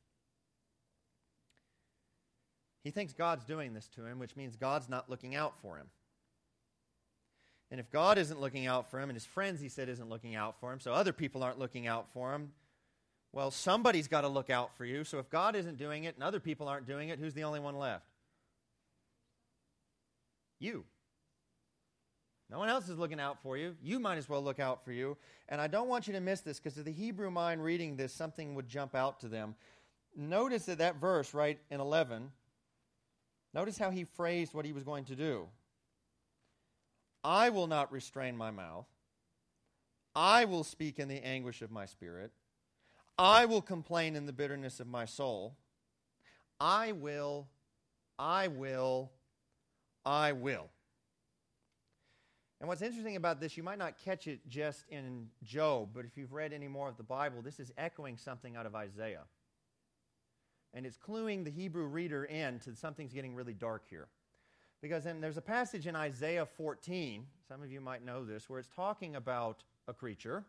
He 2.83 2.91
thinks 2.91 3.13
God's 3.13 3.45
doing 3.45 3.75
this 3.75 3.89
to 3.89 4.07
him, 4.07 4.19
which 4.19 4.37
means 4.37 4.57
God's 4.57 4.89
not 4.89 5.11
looking 5.11 5.35
out 5.35 5.61
for 5.61 5.77
him. 5.77 5.89
And 7.75 7.81
if 7.81 7.91
God 7.91 8.19
isn't 8.19 8.41
looking 8.41 8.69
out 8.69 8.89
for 8.89 9.01
him, 9.01 9.11
and 9.11 9.17
his 9.17 9.27
friends, 9.27 9.61
he 9.61 9.69
said, 9.69 9.89
isn't 9.89 10.09
looking 10.09 10.37
out 10.37 10.61
for 10.61 10.73
him, 10.73 10.79
so 10.79 10.93
other 10.93 11.13
people 11.13 11.43
aren't 11.43 11.59
looking 11.59 11.89
out 11.89 12.09
for 12.13 12.33
him, 12.33 12.53
well, 13.33 13.51
somebody's 13.51 14.07
got 14.07 14.21
to 14.21 14.29
look 14.29 14.49
out 14.49 14.77
for 14.77 14.85
you. 14.85 15.03
So 15.03 15.19
if 15.19 15.29
God 15.29 15.57
isn't 15.57 15.77
doing 15.77 16.05
it 16.05 16.15
and 16.15 16.23
other 16.23 16.39
people 16.39 16.69
aren't 16.69 16.87
doing 16.87 17.09
it, 17.09 17.19
who's 17.19 17.35
the 17.35 17.43
only 17.43 17.59
one 17.59 17.77
left? 17.77 18.07
You. 20.61 20.85
No 22.49 22.61
one 22.61 22.69
else 22.69 22.89
is 22.89 22.97
looking 22.97 23.19
out 23.19 23.43
for 23.43 23.57
you. 23.57 23.75
You 23.83 23.99
might 23.99 24.19
as 24.19 24.29
well 24.29 24.45
look 24.45 24.61
out 24.61 24.85
for 24.85 24.93
you. 24.93 25.17
And 25.49 25.61
I 25.61 25.67
don't 25.67 25.89
want 25.89 26.07
you 26.07 26.13
to 26.13 26.21
miss 26.21 26.43
this 26.43 26.61
because 26.61 26.75
to 26.75 26.85
the 26.85 26.93
Hebrew 26.93 27.29
mind 27.29 27.61
reading 27.61 27.97
this, 27.97 28.13
something 28.13 28.55
would 28.55 28.69
jump 28.69 28.95
out 28.95 29.19
to 29.23 29.27
them. 29.27 29.57
Notice 30.17 30.67
that 30.67 30.79
that 30.79 31.01
verse, 31.01 31.35
right, 31.35 31.59
in 31.73 31.81
11, 31.81 32.31
notice 33.53 33.79
how 33.79 33.91
he 33.91 34.05
phrased 34.05 34.55
what 34.55 34.65
he 34.65 34.73
was 34.73 34.85
going 34.85 35.07
to 35.07 35.17
do. 35.17 35.49
I 37.25 37.49
will 37.49 37.67
not 37.67 37.91
restrain 37.91 38.37
my 38.37 38.51
mouth. 38.51 38.87
I 40.15 40.45
will 40.45 40.63
speak 40.63 40.99
in 40.99 41.09
the 41.09 41.25
anguish 41.25 41.63
of 41.63 41.71
my 41.71 41.87
spirit. 41.87 42.31
I 43.19 43.47
will 43.47 43.63
complain 43.63 44.15
in 44.15 44.27
the 44.27 44.33
bitterness 44.33 44.79
of 44.79 44.87
my 44.87 45.07
soul. 45.07 45.57
I 46.61 46.93
will, 46.93 47.49
I 48.19 48.49
will, 48.49 49.11
I 50.05 50.33
will. 50.33 50.69
And 52.61 52.69
what's 52.69 52.83
interesting 52.83 53.17
about 53.17 53.41
this, 53.41 53.57
you 53.57 53.63
might 53.63 53.79
not 53.79 53.99
catch 53.99 54.27
it 54.27 54.41
just 54.49 54.85
in 54.89 55.29
Job, 55.43 55.91
but 55.93 56.05
if 56.05 56.17
you've 56.17 56.33
read 56.33 56.53
any 56.53 56.69
more 56.69 56.89
of 56.89 56.97
the 56.97 57.03
Bible, 57.03 57.43
this 57.43 57.59
is 57.59 57.73
echoing 57.77 58.17
something 58.17 58.57
out 58.57 58.67
of 58.67 58.75
Isaiah. 58.75 59.25
And 60.73 60.87
it's 60.87 60.97
cluing 60.97 61.45
the 61.45 61.51
Hebrew 61.51 61.87
reader 61.87 62.25
in 62.25 62.59
to 62.61 62.75
something's 62.75 63.13
getting 63.13 63.35
really 63.35 63.55
dark 63.55 63.85
here. 63.89 64.09
Because 64.85 65.05
then 65.05 65.23
there's 65.23 65.39
a 65.39 65.41
passage 65.41 65.87
in 65.87 65.97
Isaiah 65.97 66.45
14, 66.45 67.25
some 67.49 67.63
of 67.63 67.73
you 67.73 67.81
might 67.81 68.05
know 68.05 68.23
this, 68.23 68.51
where 68.51 68.59
it's 68.59 68.69
talking 68.69 69.17
about 69.17 69.65
a 69.89 69.95
creature 69.95 70.45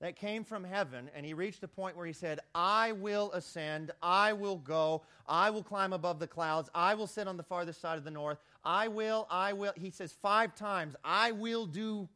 that 0.00 0.16
came 0.16 0.42
from 0.42 0.64
heaven, 0.64 1.08
and 1.14 1.24
he 1.24 1.32
reached 1.32 1.62
a 1.62 1.68
point 1.68 1.96
where 1.96 2.06
he 2.06 2.12
said, 2.12 2.40
I 2.56 2.90
will 2.90 3.30
ascend, 3.30 3.92
I 4.02 4.32
will 4.32 4.56
go, 4.56 5.04
I 5.28 5.50
will 5.50 5.62
climb 5.62 5.92
above 5.92 6.18
the 6.18 6.26
clouds, 6.26 6.68
I 6.74 6.96
will 6.96 7.06
sit 7.06 7.28
on 7.28 7.36
the 7.36 7.44
farthest 7.44 7.80
side 7.80 7.98
of 7.98 8.02
the 8.02 8.10
north, 8.10 8.38
I 8.64 8.88
will, 8.88 9.28
I 9.30 9.52
will. 9.52 9.74
He 9.76 9.90
says 9.90 10.12
five 10.12 10.56
times, 10.56 10.96
I 11.04 11.30
will 11.30 11.66
do 11.66 12.08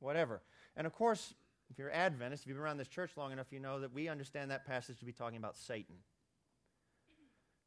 whatever. 0.00 0.42
And 0.76 0.86
of 0.86 0.92
course, 0.92 1.32
if 1.70 1.78
you're 1.78 1.90
Adventist, 1.90 2.42
if 2.42 2.48
you've 2.48 2.58
been 2.58 2.64
around 2.64 2.76
this 2.76 2.88
church 2.88 3.12
long 3.16 3.32
enough, 3.32 3.46
you 3.50 3.60
know 3.60 3.80
that 3.80 3.94
we 3.94 4.08
understand 4.08 4.50
that 4.50 4.66
passage 4.66 4.98
to 4.98 5.06
be 5.06 5.12
talking 5.12 5.38
about 5.38 5.56
Satan. 5.56 5.94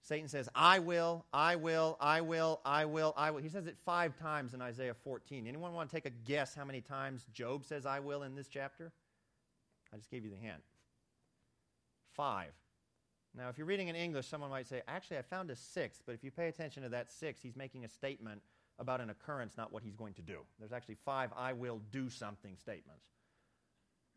Satan 0.02 0.28
says, 0.28 0.48
I 0.56 0.80
will, 0.80 1.26
I 1.34 1.56
will, 1.56 1.98
I 2.00 2.22
will, 2.22 2.62
I 2.64 2.86
will, 2.86 3.14
I 3.18 3.32
will. 3.32 3.42
He 3.42 3.50
says 3.50 3.68
it 3.68 3.78
five 3.86 4.18
times 4.18 4.54
in 4.54 4.62
Isaiah 4.62 4.94
14. 4.94 5.48
Anyone 5.48 5.74
want 5.74 5.90
to 5.90 5.96
take 5.96 6.06
a 6.06 6.10
guess 6.10 6.56
how 6.56 6.64
many 6.64 6.82
times 6.82 7.26
Job 7.34 7.66
says, 7.66 7.86
I 7.86 8.00
will 8.00 8.24
in 8.24 8.36
this 8.36 8.48
chapter? 8.48 8.92
I 9.94 9.98
just 9.98 10.10
gave 10.10 10.24
you 10.24 10.30
the 10.30 10.38
hint. 10.38 10.62
Five. 12.14 12.54
Now, 13.36 13.50
if 13.50 13.58
you're 13.58 13.68
reading 13.68 13.90
in 13.90 13.96
English, 13.96 14.28
someone 14.28 14.50
might 14.50 14.68
say, 14.68 14.82
actually, 14.88 15.18
I 15.18 15.22
found 15.22 15.52
a 15.52 15.56
sixth, 15.56 16.02
but 16.06 16.16
if 16.16 16.24
you 16.24 16.32
pay 16.32 16.48
attention 16.48 16.84
to 16.84 16.90
that 16.90 17.12
six, 17.12 17.42
he's 17.42 17.56
making 17.56 17.86
a 17.86 17.90
statement 17.90 18.42
about 18.80 19.02
an 19.02 19.10
occurrence, 19.10 19.58
not 19.58 19.72
what 19.72 19.84
he's 19.84 19.96
going 19.96 20.14
to 20.16 20.22
do. 20.22 20.40
There's 20.60 20.72
actually 20.72 20.98
five 21.06 21.32
I 21.36 21.54
will 21.54 21.82
do 21.92 22.10
something 22.10 22.56
statements, 22.58 23.06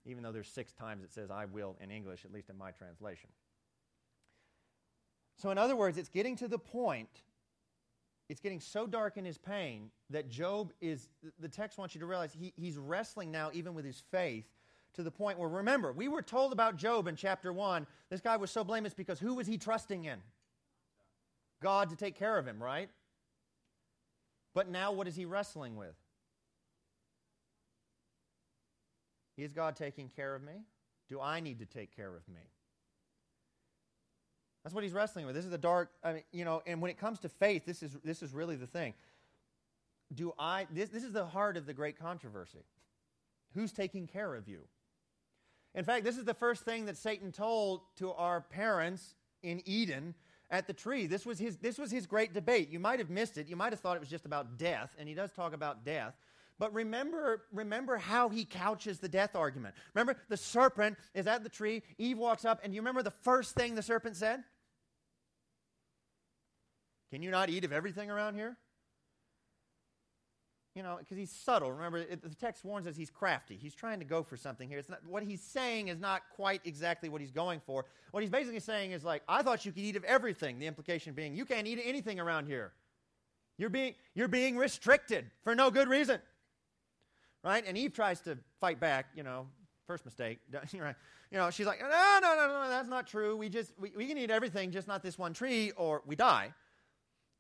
even 0.05 0.23
though 0.23 0.33
there's 0.33 0.49
six 0.49 0.73
times 0.73 1.03
it 1.03 1.13
says 1.13 1.31
I 1.31 1.47
will 1.47 1.77
in 1.81 1.91
English, 1.91 2.25
at 2.25 2.33
least 2.33 2.51
in 2.51 2.57
my 2.57 2.71
translation. 2.71 3.31
So, 5.41 5.51
in 5.51 5.57
other 5.57 5.75
words, 5.75 5.97
it's 5.97 6.11
getting 6.11 6.37
to 6.37 6.49
the 6.49 6.59
point, 6.59 7.23
it's 8.29 8.41
getting 8.41 8.61
so 8.61 8.87
dark 8.87 9.17
in 9.17 9.25
his 9.25 9.39
pain 9.39 9.91
that 10.11 10.29
Job 10.29 10.71
is, 10.83 11.09
the 11.39 11.49
text 11.49 11.79
wants 11.79 11.95
you 11.95 12.01
to 12.03 12.07
realize 12.07 12.31
he, 12.39 12.53
he's 12.57 12.77
wrestling 12.77 13.31
now, 13.31 13.49
even 13.55 13.73
with 13.73 13.87
his 13.87 14.03
faith, 14.11 14.45
to 14.95 15.03
the 15.03 15.11
point 15.11 15.39
where, 15.39 15.49
remember, 15.49 15.93
we 15.93 16.09
were 16.09 16.21
told 16.21 16.53
about 16.53 16.77
Job 16.77 17.09
in 17.09 17.17
chapter 17.17 17.55
1. 17.55 17.87
This 18.11 18.21
guy 18.21 18.37
was 18.37 18.51
so 18.51 18.63
blameless 18.63 18.93
because 18.93 19.19
who 19.19 19.33
was 19.33 19.47
he 19.47 19.57
trusting 19.57 20.05
in? 20.05 20.19
God 21.63 21.89
to 21.89 21.97
take 21.97 22.19
care 22.19 22.37
of 22.37 22.47
him, 22.47 22.63
right? 22.63 22.91
But 24.53 24.69
now 24.69 24.93
what 24.93 25.09
is 25.09 25.17
he 25.17 25.25
wrestling 25.25 25.75
with? 25.75 25.95
Is 29.39 29.55
God 29.55 29.75
taking 29.75 30.11
care 30.11 30.35
of 30.35 30.43
me? 30.43 30.67
Do 31.09 31.19
I 31.19 31.41
need 31.41 31.61
to 31.61 31.67
take 31.67 31.97
care 31.97 32.15
of 32.15 32.29
me? 32.29 32.43
That's 34.63 34.75
what 34.75 34.85
he's 34.85 34.93
wrestling 34.93 35.27
with. 35.27 35.35
This 35.35 35.45
is 35.45 35.51
the 35.51 35.59
dark, 35.59 35.91
I 36.05 36.13
mean, 36.13 36.23
you 36.33 36.45
know, 36.45 36.63
and 36.67 36.83
when 36.83 36.91
it 36.91 36.99
comes 36.99 37.19
to 37.21 37.29
faith, 37.29 37.65
this 37.65 37.83
is, 37.83 37.97
this 38.05 38.23
is 38.23 38.35
really 38.35 38.57
the 38.57 38.67
thing. 38.67 38.95
Do 40.13 40.33
I, 40.39 40.67
this, 40.71 40.91
this 40.91 41.05
is 41.05 41.13
the 41.13 41.25
heart 41.25 41.57
of 41.57 41.67
the 41.67 41.73
great 41.73 41.99
controversy. 41.99 42.65
Who's 43.55 43.73
taking 43.73 44.07
care 44.07 44.35
of 44.35 44.49
you? 44.49 44.61
In 45.75 45.85
fact, 45.85 46.05
this 46.05 46.19
is 46.19 46.25
the 46.25 46.35
first 46.35 46.65
thing 46.65 46.87
that 46.87 46.97
Satan 46.97 47.33
told 47.33 47.81
to 47.97 48.13
our 48.13 48.41
parents 48.41 49.15
in 49.43 49.63
Eden 49.65 50.15
at 50.51 50.67
the 50.67 50.73
tree. 50.73 51.07
This 51.07 51.25
was 51.25 51.39
his, 51.39 51.57
this 51.57 51.79
was 51.79 51.91
his 51.91 52.07
great 52.07 52.35
debate. 52.35 52.71
You 52.71 52.81
might 52.81 52.99
have 52.99 53.09
missed 53.09 53.39
it. 53.39 53.49
You 53.49 53.57
might 53.57 53.73
have 53.73 53.81
thought 53.81 53.97
it 53.97 54.01
was 54.01 54.09
just 54.09 54.27
about 54.27 54.59
death, 54.59 54.95
and 54.99 55.09
he 55.09 55.15
does 55.15 55.31
talk 55.33 55.55
about 55.55 55.85
death. 55.85 56.17
But 56.61 56.75
remember, 56.75 57.45
remember 57.53 57.97
how 57.97 58.29
he 58.29 58.45
couches 58.45 58.99
the 58.99 59.09
death 59.09 59.35
argument. 59.35 59.75
Remember, 59.95 60.15
the 60.29 60.37
serpent 60.37 60.99
is 61.15 61.27
at 61.27 61.43
the 61.43 61.49
tree. 61.49 61.83
Eve 61.97 62.19
walks 62.19 62.45
up, 62.45 62.61
and 62.63 62.75
you 62.75 62.83
remember 62.83 63.03
the 63.03 63.11
first 63.11 63.55
thing 63.55 63.75
the 63.75 63.83
serpent 63.83 64.15
said? 64.15 64.45
Can 67.11 67.23
you 67.23 67.31
not 67.31 67.49
eat 67.49 67.65
of 67.65 67.73
everything 67.73 68.11
around 68.11 68.35
here? 68.35 68.59
You 70.75 70.83
know, 70.83 70.99
because 71.01 71.17
he's 71.17 71.33
subtle. 71.33 71.73
Remember, 71.73 71.97
it, 71.97 72.23
the 72.23 72.35
text 72.35 72.63
warns 72.63 72.87
us 72.87 72.95
he's 72.95 73.11
crafty. 73.11 73.57
He's 73.57 73.75
trying 73.75 73.99
to 74.01 74.05
go 74.05 74.23
for 74.23 74.37
something 74.37 74.69
here. 74.69 74.79
It's 74.79 74.91
not, 74.91 75.01
what 75.07 75.23
he's 75.23 75.41
saying 75.41 75.89
is 75.89 75.99
not 75.99 76.21
quite 76.37 76.61
exactly 76.67 77.09
what 77.09 77.23
he's 77.23 77.33
going 77.33 77.61
for. 77.65 77.87
What 78.11 78.23
he's 78.23 78.31
basically 78.31 78.61
saying 78.61 78.93
is 78.93 79.03
like, 79.03 79.23
I 79.27 79.43
thought 79.43 79.65
you 79.65 79.73
could 79.73 79.83
eat 79.83 79.97
of 79.97 80.05
everything. 80.05 80.59
The 80.59 80.67
implication 80.67 81.15
being, 81.15 81.35
you 81.35 81.47
can't 81.47 81.67
eat 81.67 81.81
anything 81.83 82.21
around 82.21 82.47
here. 82.47 82.73
You're 83.57 83.71
being, 83.71 83.95
you're 84.15 84.29
being 84.29 84.57
restricted 84.59 85.31
for 85.43 85.55
no 85.55 85.71
good 85.71 85.89
reason. 85.89 86.21
Right? 87.43 87.65
And 87.67 87.77
Eve 87.77 87.93
tries 87.93 88.21
to 88.23 88.39
fight 88.61 88.81
back, 88.81 89.07
you 89.15 89.23
know, 89.23 89.47
first 89.87 90.05
mistake. 90.05 90.41
right? 90.53 90.95
you 91.31 91.39
know, 91.39 91.51
she's 91.51 91.67
like, 91.67 91.81
no, 91.81 91.89
no, 91.89 92.35
no, 92.35 92.47
no, 92.47 92.69
that's 92.69 92.89
not 92.89 93.07
true. 93.07 93.37
We 93.37 93.49
just, 93.49 93.73
we, 93.79 93.93
we 93.97 94.07
can 94.07 94.19
eat 94.19 94.31
everything, 94.31 94.71
just 94.71 94.89
not 94.89 95.03
this 95.03 95.19
one 95.19 95.33
tree, 95.33 95.73
or 95.77 96.03
we 96.07 96.17
die. 96.17 96.53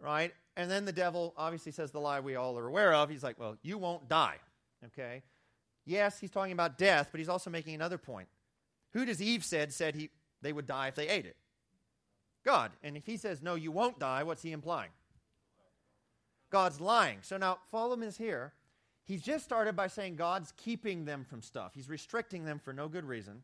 Right? 0.03 0.33
And 0.57 0.71
then 0.71 0.85
the 0.85 0.93
devil 0.93 1.35
obviously 1.37 1.73
says 1.73 1.91
the 1.91 2.01
lie 2.01 2.21
we 2.21 2.37
all 2.37 2.59
are 2.59 2.67
aware 2.67 2.95
of. 2.95 3.11
He's 3.11 3.23
like, 3.23 3.39
well, 3.39 3.57
you 3.63 3.79
won't 3.79 4.09
die. 4.09 4.37
Okay? 4.87 5.23
Yes, 5.85 6.19
he's 6.19 6.31
talking 6.31 6.53
about 6.53 6.79
death, 6.79 7.09
but 7.11 7.19
he's 7.19 7.29
also 7.29 7.51
making 7.51 7.75
another 7.75 7.99
point. 7.99 8.29
Who 8.93 9.05
does 9.05 9.21
Eve 9.21 9.45
said 9.45 9.73
said 9.73 9.95
he, 9.95 10.11
they 10.43 10.53
would 10.53 10.67
die 10.67 10.89
if 10.89 10.95
they 10.95 11.09
ate 11.09 11.27
it? 11.27 11.37
God. 12.45 12.73
And 12.83 12.97
if 12.97 13.07
he 13.07 13.17
says, 13.17 13.43
no, 13.43 13.55
you 13.55 13.71
won't 13.71 13.99
die, 13.99 14.23
what's 14.23 14.43
he 14.43 14.53
implying? 14.53 14.91
God's 16.51 16.81
lying. 16.81 17.19
So 17.23 17.37
now, 17.37 17.59
follow 17.71 17.95
him 17.95 18.03
is 18.03 18.17
here. 18.17 18.55
He's 19.05 19.23
just 19.23 19.45
started 19.45 19.75
by 19.75 19.89
saying 19.89 20.17
God's 20.17 20.53
keeping 20.57 21.05
them 21.05 21.25
from 21.25 21.43
stuff. 21.43 21.73
He's 21.75 21.89
restricting 21.89 22.45
them 22.45 22.59
for 22.59 22.73
no 22.73 22.89
good 22.89 23.05
reason. 23.05 23.43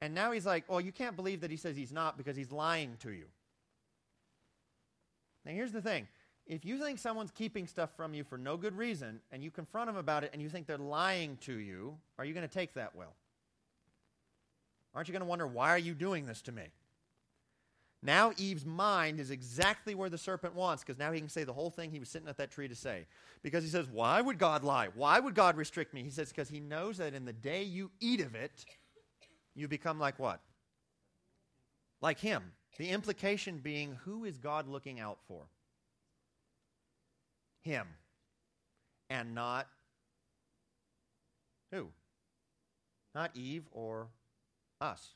And 0.00 0.14
now 0.14 0.32
he's 0.32 0.46
like, 0.46 0.64
well, 0.68 0.80
you 0.80 0.92
can't 0.92 1.16
believe 1.16 1.40
that 1.40 1.50
he 1.50 1.56
says 1.56 1.76
he's 1.76 1.92
not 1.92 2.16
because 2.16 2.36
he's 2.36 2.52
lying 2.52 2.96
to 3.00 3.10
you. 3.10 3.26
Now, 5.44 5.52
here's 5.52 5.72
the 5.72 5.82
thing 5.82 6.06
if 6.46 6.64
you 6.64 6.78
think 6.78 6.98
someone's 6.98 7.30
keeping 7.30 7.66
stuff 7.66 7.90
from 7.96 8.14
you 8.14 8.24
for 8.24 8.36
no 8.36 8.56
good 8.56 8.76
reason 8.76 9.20
and 9.30 9.42
you 9.42 9.50
confront 9.50 9.86
them 9.86 9.96
about 9.96 10.24
it 10.24 10.30
and 10.32 10.42
you 10.42 10.48
think 10.48 10.66
they're 10.66 10.76
lying 10.76 11.36
to 11.38 11.54
you, 11.54 11.96
are 12.18 12.24
you 12.24 12.34
going 12.34 12.46
to 12.46 12.52
take 12.52 12.74
that 12.74 12.94
well? 12.94 13.14
Aren't 14.94 15.08
you 15.08 15.12
going 15.12 15.22
to 15.22 15.28
wonder, 15.28 15.46
why 15.46 15.70
are 15.70 15.78
you 15.78 15.94
doing 15.94 16.26
this 16.26 16.42
to 16.42 16.52
me? 16.52 16.64
Now 18.02 18.32
Eve's 18.36 18.66
mind 18.66 19.20
is 19.20 19.30
exactly 19.30 19.94
where 19.94 20.10
the 20.10 20.18
serpent 20.18 20.54
wants 20.54 20.82
because 20.82 20.98
now 20.98 21.12
he 21.12 21.20
can 21.20 21.28
say 21.28 21.44
the 21.44 21.52
whole 21.52 21.70
thing 21.70 21.90
he 21.90 22.00
was 22.00 22.08
sitting 22.08 22.28
at 22.28 22.36
that 22.38 22.50
tree 22.50 22.66
to 22.66 22.74
say. 22.74 23.06
Because 23.42 23.62
he 23.62 23.70
says, 23.70 23.86
Why 23.88 24.20
would 24.20 24.38
God 24.38 24.64
lie? 24.64 24.88
Why 24.94 25.20
would 25.20 25.34
God 25.34 25.56
restrict 25.56 25.94
me? 25.94 26.02
He 26.02 26.10
says, 26.10 26.30
Because 26.30 26.48
he 26.48 26.58
knows 26.58 26.98
that 26.98 27.14
in 27.14 27.24
the 27.24 27.32
day 27.32 27.62
you 27.62 27.90
eat 28.00 28.20
of 28.20 28.34
it, 28.34 28.64
you 29.54 29.68
become 29.68 30.00
like 30.00 30.18
what? 30.18 30.40
Like 32.00 32.18
him. 32.18 32.52
The 32.78 32.88
implication 32.88 33.58
being, 33.58 33.98
who 34.04 34.24
is 34.24 34.38
God 34.38 34.66
looking 34.66 34.98
out 34.98 35.18
for? 35.28 35.44
Him. 37.62 37.86
And 39.10 39.34
not 39.34 39.68
who? 41.70 41.88
Not 43.14 43.30
Eve 43.34 43.64
or 43.70 44.08
us. 44.80 45.14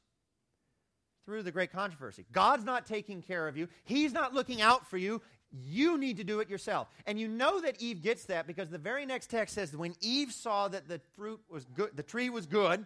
Through 1.27 1.43
the 1.43 1.53
great 1.53 1.73
controversy. 1.73 2.25
God's 2.33 2.65
not 2.65 2.87
taking 2.87 3.21
care 3.21 3.47
of 3.47 3.57
you, 3.57 3.69
He's 3.85 4.13
not 4.13 4.33
looking 4.33 4.63
out 4.63 4.89
for 4.89 4.97
you. 4.97 5.21
You 5.53 5.97
need 5.97 6.17
to 6.17 6.25
do 6.25 6.41
it 6.41 6.51
yourself. 6.51 6.89
And 7.07 7.21
you 7.21 7.29
know 7.29 7.61
that 7.61 7.81
Eve 7.81 8.03
gets 8.03 8.25
that 8.25 8.47
because 8.47 8.69
the 8.69 8.79
very 8.79 9.07
next 9.07 9.31
text 9.31 9.55
says 9.55 9.75
when 9.77 9.95
Eve 10.01 10.33
saw 10.33 10.69
that 10.69 10.89
the 10.89 11.01
fruit 11.17 11.41
was 11.49 11.65
good, 11.65 11.91
the 11.95 12.03
tree 12.03 12.31
was 12.31 12.47
good, 12.47 12.85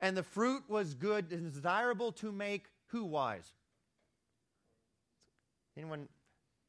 and 0.00 0.16
the 0.16 0.22
fruit 0.22 0.64
was 0.68 0.94
good 0.94 1.32
and 1.32 1.52
desirable 1.52 2.12
to 2.12 2.30
make 2.30 2.66
who 2.88 3.04
wise? 3.04 3.52
Anyone, 5.76 6.08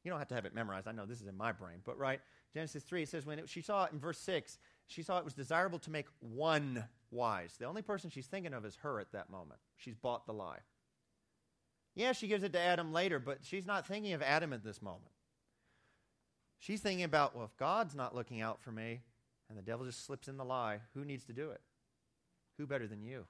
you 0.04 0.10
don't 0.10 0.20
have 0.20 0.30
to 0.30 0.36
have 0.36 0.46
it 0.46 0.56
memorized. 0.56 0.88
I 0.88 0.94
know 0.94 1.06
this 1.06 1.22
is 1.22 1.28
in 1.28 1.38
my 1.38 1.52
brain, 1.52 1.78
but 1.86 1.98
right, 1.98 2.22
Genesis 2.54 2.84
3, 2.84 3.04
it 3.04 3.10
says 3.10 3.26
when 3.26 3.40
it, 3.40 3.50
she 3.50 3.62
saw 3.62 3.86
it 3.86 3.92
in 3.92 4.00
verse 4.00 4.20
6, 4.20 4.58
she 4.88 5.04
saw 5.04 5.20
it 5.20 5.26
was 5.26 5.34
desirable 5.34 5.80
to 5.80 5.92
make 5.92 6.08
one 6.20 6.86
wise. 7.12 7.56
The 7.60 7.66
only 7.66 7.82
person 7.82 8.10
she's 8.10 8.28
thinking 8.28 8.54
of 8.54 8.66
is 8.66 8.78
her 8.78 9.00
at 9.00 9.12
that 9.12 9.30
moment. 9.30 9.60
She's 9.78 9.96
bought 9.96 10.26
the 10.26 10.34
lie. 10.34 10.60
Yeah, 11.96 12.12
she 12.12 12.28
gives 12.28 12.44
it 12.44 12.52
to 12.54 12.60
Adam 12.60 12.92
later, 12.92 13.20
but 13.20 13.40
she's 13.42 13.66
not 13.66 13.88
thinking 13.88 14.14
of 14.14 14.22
Adam 14.22 14.52
at 14.52 14.64
this 14.64 14.82
moment. 14.82 15.12
She's 16.60 16.82
thinking 16.82 17.06
about, 17.06 17.36
well, 17.36 17.46
if 17.46 17.56
God's 17.58 17.96
not 17.96 18.14
looking 18.14 18.42
out 18.42 18.62
for 18.62 18.72
me 18.72 19.02
and 19.50 19.58
the 19.58 19.62
devil 19.62 19.86
just 19.86 20.06
slips 20.06 20.28
in 20.28 20.38
the 20.38 20.46
lie, 20.46 20.80
who 20.94 21.06
needs 21.06 21.24
to 21.26 21.34
do 21.34 21.52
it? 21.52 21.62
Who 22.58 22.68
better 22.68 22.88
than 22.88 23.02
you? 23.02 23.26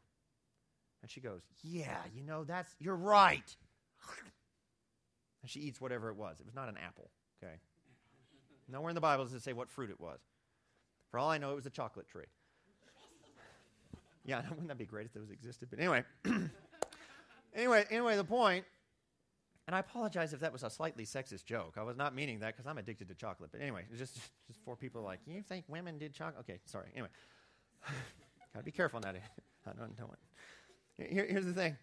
And 1.02 1.12
she 1.12 1.22
goes, 1.22 1.42
Yeah, 1.62 1.98
you 2.16 2.24
know, 2.24 2.44
that's, 2.44 2.76
you're 2.80 2.96
right. 2.96 3.56
And 5.42 5.52
she 5.52 5.60
eats 5.60 5.80
whatever 5.80 6.10
it 6.10 6.16
was. 6.16 6.40
It 6.40 6.46
was 6.48 6.56
not 6.56 6.70
an 6.70 6.76
apple, 6.84 7.12
okay? 7.38 7.54
Nowhere 8.68 8.90
in 8.90 8.96
the 8.96 9.02
Bible 9.02 9.26
does 9.26 9.34
it 9.34 9.44
say 9.44 9.54
what 9.54 9.70
fruit 9.70 9.92
it 9.92 10.02
was. 10.02 10.20
For 11.12 11.20
all 11.20 11.30
I 11.30 11.38
know, 11.38 11.52
it 11.52 11.56
was 11.56 11.68
a 11.68 11.70
chocolate 11.70 12.08
tree. 12.08 12.26
Yeah, 14.26 14.42
wouldn't 14.50 14.70
that 14.70 14.80
be 14.80 14.88
great 14.88 15.06
if 15.06 15.14
those 15.14 15.30
existed? 15.30 15.68
But 15.70 15.78
anyway, 15.78 16.04
anyway, 17.56 17.86
anyway, 17.90 18.16
the 18.16 18.24
point, 18.24 18.66
and 19.68 19.76
I 19.76 19.80
apologize 19.80 20.34
if 20.34 20.42
that 20.42 20.54
was 20.54 20.64
a 20.64 20.70
slightly 20.70 21.06
sexist 21.06 21.46
joke. 21.46 21.76
I 21.78 21.84
was 21.84 21.98
not 21.98 22.14
meaning 22.14 22.40
that 22.40 22.56
because 22.56 22.70
I'm 22.70 22.78
addicted 22.78 23.08
to 23.08 23.16
chocolate. 23.16 23.52
But 23.52 23.62
anyway, 23.62 23.86
just 23.98 24.16
just 24.48 24.60
for 24.64 24.76
people 24.76 25.02
like 25.02 25.20
you 25.26 25.42
think 25.42 25.66
women 25.68 25.98
did 25.98 26.14
chocolate. 26.14 26.46
Okay, 26.48 26.60
sorry. 26.66 26.90
Anyway, 26.94 27.10
gotta 28.54 28.64
be 28.64 28.72
careful 28.72 29.00
that. 29.00 29.16
I 29.68 29.72
don't 29.72 29.98
know. 29.98 30.12
Here, 30.98 31.26
here's 31.28 31.46
the 31.46 31.54
thing 31.54 31.76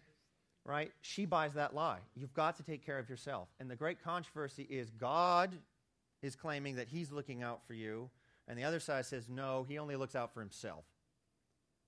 right? 0.65 0.91
She 1.01 1.25
buys 1.25 1.53
that 1.53 1.75
lie. 1.75 1.99
You've 2.15 2.33
got 2.33 2.55
to 2.57 2.63
take 2.63 2.85
care 2.85 2.99
of 2.99 3.09
yourself. 3.09 3.49
And 3.59 3.69
the 3.69 3.75
great 3.75 4.03
controversy 4.03 4.63
is 4.63 4.89
God 4.91 5.57
is 6.21 6.35
claiming 6.35 6.75
that 6.75 6.87
he's 6.87 7.11
looking 7.11 7.43
out 7.43 7.65
for 7.67 7.73
you, 7.73 8.09
and 8.47 8.57
the 8.57 8.63
other 8.63 8.79
side 8.79 9.05
says, 9.05 9.29
no, 9.29 9.65
he 9.67 9.77
only 9.77 9.95
looks 9.95 10.15
out 10.15 10.33
for 10.33 10.39
himself. 10.39 10.85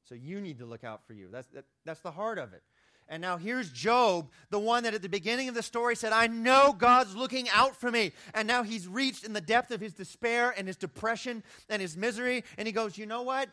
So 0.04 0.16
you 0.16 0.42
need 0.42 0.60
to 0.60 0.66
look 0.66 0.84
out 0.84 1.06
for 1.08 1.14
you. 1.14 1.30
That's, 1.32 1.48
that, 1.48 1.66
that's 1.86 2.02
the 2.02 2.12
heart 2.12 2.38
of 2.38 2.54
it. 2.54 2.64
And 3.08 3.22
now 3.22 3.38
here's 3.38 3.70
Job, 3.70 4.30
the 4.50 4.60
one 4.60 4.84
that 4.84 4.96
at 4.96 5.02
the 5.04 5.10
beginning 5.10 5.48
of 5.48 5.54
the 5.54 5.62
story 5.62 5.96
said, 5.96 6.12
I 6.12 6.26
know 6.28 6.74
God's 6.76 7.16
looking 7.16 7.48
out 7.50 7.76
for 7.76 7.92
me. 7.92 8.14
And 8.34 8.48
now 8.48 8.64
he's 8.64 8.88
reached 8.88 9.24
in 9.24 9.34
the 9.34 9.42
depth 9.42 9.70
of 9.72 9.80
his 9.80 9.94
despair 9.94 10.54
and 10.58 10.68
his 10.68 10.76
depression 10.76 11.44
and 11.70 11.82
his 11.82 11.96
misery. 11.96 12.44
And 12.58 12.68
he 12.68 12.72
goes, 12.72 12.98
You 12.98 13.06
know 13.06 13.22
what? 13.22 13.50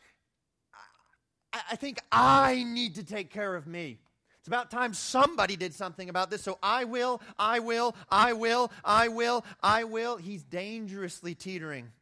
I, 1.52 1.60
I 1.72 1.76
think 1.76 1.98
I 2.10 2.64
need 2.66 2.94
to 2.94 3.04
take 3.04 3.30
care 3.30 3.54
of 3.54 3.66
me. 3.66 3.98
It's 4.38 4.48
about 4.48 4.70
time 4.72 4.92
somebody 4.94 5.54
did 5.54 5.72
something 5.72 6.08
about 6.08 6.30
this. 6.30 6.42
So 6.42 6.58
I 6.62 6.84
will, 6.84 7.20
I 7.38 7.60
will, 7.60 7.94
I 8.10 8.32
will, 8.32 8.72
I 8.84 9.08
will, 9.08 9.44
I 9.62 9.84
will. 9.84 10.16
He's 10.16 10.42
dangerously 10.42 11.34
teetering 11.34 11.92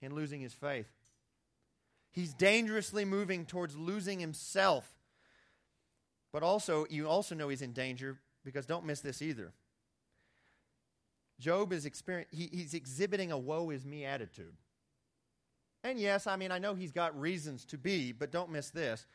and 0.00 0.12
losing 0.12 0.40
his 0.40 0.54
faith. 0.54 0.86
He's 2.12 2.34
dangerously 2.34 3.04
moving 3.04 3.46
towards 3.46 3.76
losing 3.76 4.20
himself. 4.20 4.88
But 6.32 6.42
also, 6.42 6.86
you 6.88 7.08
also 7.08 7.34
know 7.34 7.48
he's 7.48 7.62
in 7.62 7.72
danger 7.72 8.18
because 8.44 8.66
don't 8.66 8.86
miss 8.86 9.00
this 9.00 9.20
either. 9.22 9.52
Job 11.38 11.72
is 11.72 11.86
experience, 11.86 12.28
he, 12.30 12.48
he's 12.52 12.74
exhibiting 12.74 13.32
a 13.32 13.38
woe 13.38 13.70
is 13.70 13.84
me 13.84 14.04
attitude. 14.04 14.54
And 15.82 15.98
yes, 15.98 16.26
I 16.26 16.36
mean, 16.36 16.52
I 16.52 16.58
know 16.58 16.74
he's 16.74 16.92
got 16.92 17.18
reasons 17.18 17.64
to 17.66 17.78
be, 17.78 18.12
but 18.12 18.30
don't 18.30 18.50
miss 18.50 18.70
this. 18.70 19.06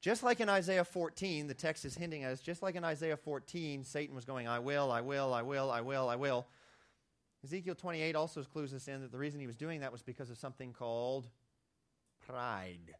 Just 0.00 0.24
like 0.24 0.40
in 0.40 0.48
Isaiah 0.48 0.84
14, 0.84 1.46
the 1.46 1.54
text 1.54 1.84
is 1.84 1.94
hinting 1.94 2.24
at 2.24 2.32
us, 2.32 2.40
just 2.40 2.60
like 2.60 2.74
in 2.74 2.82
Isaiah 2.82 3.16
14, 3.16 3.84
Satan 3.84 4.16
was 4.16 4.24
going, 4.24 4.48
I 4.48 4.58
will, 4.58 4.90
I 4.90 5.00
will, 5.00 5.32
I 5.32 5.42
will, 5.42 5.70
I 5.70 5.80
will, 5.80 6.08
I 6.08 6.16
will. 6.16 6.48
Ezekiel 7.44 7.76
28 7.76 8.16
also 8.16 8.42
clues 8.42 8.74
us 8.74 8.88
in 8.88 9.00
that 9.02 9.12
the 9.12 9.18
reason 9.18 9.38
he 9.38 9.46
was 9.46 9.56
doing 9.56 9.80
that 9.80 9.92
was 9.92 10.02
because 10.02 10.28
of 10.28 10.38
something 10.38 10.72
called 10.72 11.28
pride. 12.26 12.94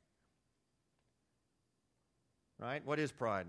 Right? 2.63 2.87
What 2.87 3.01
is 3.01 3.11
pride? 3.11 3.49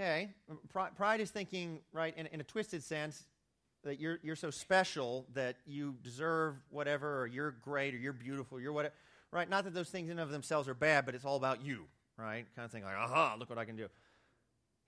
Okay. 0.00 0.30
Pride 0.96 1.20
is 1.20 1.30
thinking, 1.30 1.80
right, 1.92 2.16
in, 2.16 2.26
in 2.28 2.40
a 2.40 2.44
twisted 2.44 2.82
sense, 2.82 3.24
that 3.84 4.00
you're, 4.00 4.18
you're 4.22 4.36
so 4.36 4.50
special 4.50 5.26
that 5.34 5.56
you 5.66 5.96
deserve 6.02 6.54
whatever, 6.70 7.20
or 7.20 7.26
you're 7.26 7.50
great, 7.50 7.94
or 7.94 7.98
you're 7.98 8.14
beautiful, 8.14 8.56
or 8.56 8.60
you're 8.62 8.72
whatever. 8.72 8.94
Right? 9.30 9.48
Not 9.48 9.64
that 9.64 9.74
those 9.74 9.90
things 9.90 10.06
in 10.06 10.12
and 10.12 10.20
of 10.20 10.30
themselves 10.30 10.68
are 10.68 10.74
bad, 10.74 11.04
but 11.04 11.14
it's 11.14 11.24
all 11.24 11.36
about 11.36 11.62
you, 11.62 11.84
right? 12.16 12.46
Kind 12.56 12.64
of 12.64 12.70
thing 12.70 12.84
like, 12.84 12.96
aha, 12.96 13.36
look 13.38 13.50
what 13.50 13.58
I 13.58 13.66
can 13.66 13.76
do. 13.76 13.88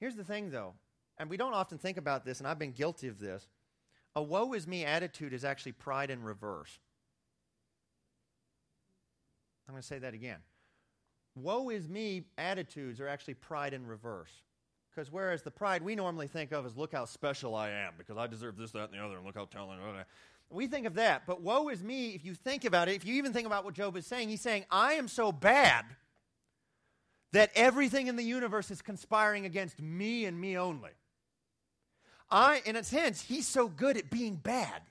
Here's 0.01 0.17
the 0.17 0.25
thing, 0.25 0.51
though, 0.51 0.73
and 1.19 1.29
we 1.29 1.37
don't 1.37 1.55
often 1.55 1.77
think 1.77 1.99
about 1.99 2.25
this, 2.25 2.39
and 2.39 2.49
I've 2.49 2.59
been 2.59 2.73
guilty 2.73 3.09
of 3.09 3.19
this. 3.19 3.47
A 4.17 4.23
woe 4.23 4.53
is 4.55 4.67
me 4.67 4.85
attitude 4.85 5.35
is 5.35 5.45
actually 5.45 5.73
pride 5.73 6.09
in 6.09 6.23
reverse. 6.23 6.79
I'm 9.69 9.75
going 9.75 9.83
to 9.83 9.87
say 9.87 9.99
that 9.99 10.15
again. 10.15 10.39
Woe 11.35 11.71
is 11.71 11.89
me 11.89 12.25
attitudes 12.39 13.01
are 13.01 13.09
actually 13.09 13.35
pride 13.35 13.75
in 13.75 13.87
reverse. 13.87 14.31
Because 14.95 15.11
whereas 15.11 15.43
the 15.43 15.51
pride 15.51 15.83
we 15.83 15.97
normally 15.97 16.29
think 16.29 16.53
of 16.53 16.65
is 16.67 16.77
look 16.77 16.93
how 16.93 17.05
special 17.05 17.55
I 17.55 17.71
am 17.71 17.95
because 17.99 18.17
I 18.17 18.29
deserve 18.29 18.57
this, 18.57 18.71
that, 18.73 18.91
and 18.91 18.93
the 18.93 19.05
other, 19.05 19.17
and 19.17 19.27
look 19.27 19.35
how 19.35 19.47
talented 19.47 19.85
I 19.85 19.99
am. 20.01 20.05
We 20.51 20.69
think 20.69 20.87
of 20.87 20.95
that. 20.95 21.27
But 21.27 21.41
woe 21.41 21.69
is 21.69 21.83
me 21.83 22.11
if 22.11 22.25
you 22.25 22.35
think 22.35 22.65
about 22.65 22.89
it, 22.89 22.95
if 22.95 23.05
you 23.05 23.15
even 23.15 23.33
think 23.33 23.47
about 23.47 23.65
what 23.65 23.75
Job 23.75 23.97
is 23.97 24.07
saying, 24.07 24.29
he's 24.29 24.41
saying, 24.41 24.67
I 24.71 24.93
am 24.93 25.09
so 25.09 25.33
bad 25.33 25.85
that 27.33 27.51
everything 27.57 28.07
in 28.07 28.15
the 28.15 28.23
universe 28.23 28.71
is 28.71 28.81
conspiring 28.81 29.45
against 29.45 29.83
me 29.83 30.25
and 30.27 30.41
me 30.41 30.57
only. 30.57 30.93
I, 32.31 32.63
in 32.65 32.77
a 32.77 32.85
sense, 32.85 33.23
he's 33.23 33.49
so 33.49 33.69
good 33.69 33.97
at 33.97 34.11
being 34.11 34.37
bad. 34.37 34.83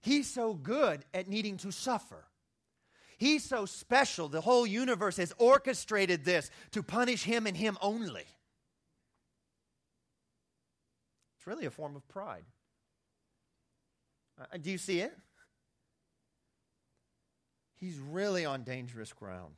He's 0.00 0.28
so 0.30 0.54
good 0.54 1.04
at 1.12 1.28
needing 1.28 1.58
to 1.58 1.70
suffer. 1.70 2.24
He's 3.18 3.44
so 3.44 3.66
special. 3.66 4.28
The 4.28 4.40
whole 4.40 4.66
universe 4.66 5.16
has 5.18 5.32
orchestrated 5.38 6.24
this 6.24 6.50
to 6.72 6.82
punish 6.82 7.24
him 7.24 7.46
and 7.46 7.56
him 7.56 7.78
only. 7.80 8.24
It's 11.36 11.46
really 11.46 11.66
a 11.66 11.70
form 11.70 11.96
of 11.96 12.06
pride. 12.08 12.44
Uh, 14.40 14.56
do 14.60 14.70
you 14.70 14.78
see 14.78 15.00
it? 15.00 15.16
He's 17.76 17.98
really 17.98 18.44
on 18.44 18.62
dangerous 18.62 19.12
ground. 19.12 19.54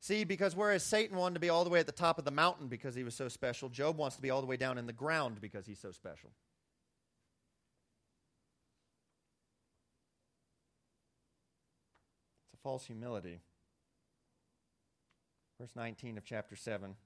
See, 0.00 0.24
because 0.24 0.54
whereas 0.54 0.82
Satan 0.82 1.16
wanted 1.16 1.34
to 1.34 1.40
be 1.40 1.48
all 1.48 1.64
the 1.64 1.70
way 1.70 1.80
at 1.80 1.86
the 1.86 1.92
top 1.92 2.18
of 2.18 2.24
the 2.24 2.30
mountain 2.30 2.68
because 2.68 2.94
he 2.94 3.02
was 3.02 3.14
so 3.14 3.28
special, 3.28 3.68
Job 3.68 3.96
wants 3.96 4.16
to 4.16 4.22
be 4.22 4.30
all 4.30 4.40
the 4.40 4.46
way 4.46 4.56
down 4.56 4.78
in 4.78 4.86
the 4.86 4.92
ground 4.92 5.40
because 5.40 5.66
he's 5.66 5.80
so 5.80 5.90
special. 5.90 6.30
It's 12.46 12.54
a 12.54 12.55
false 12.66 12.84
humility. 12.84 13.38
Verse 15.60 15.70
19 15.76 16.18
of 16.18 16.24
chapter 16.24 16.56
7. 16.56 16.96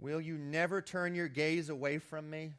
Will 0.00 0.20
you 0.20 0.36
never 0.36 0.82
turn 0.82 1.14
your 1.14 1.28
gaze 1.28 1.68
away 1.68 1.98
from 1.98 2.28
me? 2.28 2.54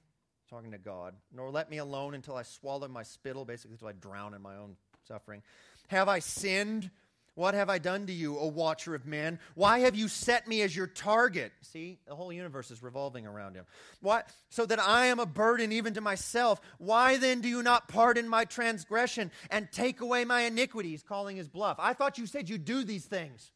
Talking 0.50 0.72
to 0.72 0.78
God. 0.78 1.16
Nor 1.34 1.52
let 1.52 1.70
me 1.70 1.80
alone 1.80 2.14
until 2.14 2.38
I 2.38 2.44
swallow 2.44 2.88
my 2.88 3.04
spittle, 3.04 3.44
basically, 3.44 3.74
until 3.74 3.90
I 3.90 3.92
drown 3.92 4.34
in 4.34 4.42
my 4.42 4.56
own 4.56 4.78
suffering. 5.06 5.44
Have 5.90 6.08
I 6.08 6.20
sinned? 6.20 6.90
What 7.36 7.54
have 7.54 7.70
I 7.70 7.80
done 7.80 8.08
to 8.08 8.14
you, 8.14 8.40
O 8.40 8.48
watcher 8.48 8.96
of 8.96 9.06
men? 9.06 9.40
Why 9.56 9.80
have 9.80 9.94
you 9.94 10.08
set 10.08 10.48
me 10.48 10.62
as 10.62 10.74
your 10.74 10.88
target? 10.88 11.52
See, 11.62 12.00
the 12.08 12.16
whole 12.16 12.32
universe 12.32 12.72
is 12.72 12.82
revolving 12.82 13.28
around 13.28 13.56
him. 13.56 13.66
Why? 14.00 14.24
So 14.50 14.66
that 14.66 14.80
I 14.80 15.08
am 15.08 15.20
a 15.20 15.26
burden 15.26 15.74
even 15.74 15.94
to 15.96 16.02
myself. 16.02 16.62
Why 16.78 17.18
then 17.18 17.42
do 17.42 17.50
you 17.50 17.62
not 17.62 17.90
pardon 17.90 18.30
my 18.30 18.46
transgression 18.46 19.32
and 19.52 19.70
take 19.70 20.00
away 20.00 20.24
my 20.24 20.44
iniquities? 20.44 21.04
Calling 21.04 21.36
his 21.36 21.50
bluff. 21.50 21.76
I 21.78 21.92
thought 21.92 22.18
you 22.18 22.26
said 22.26 22.48
you 22.48 22.58
do 22.58 22.86
these 22.86 23.06
things. 23.06 23.52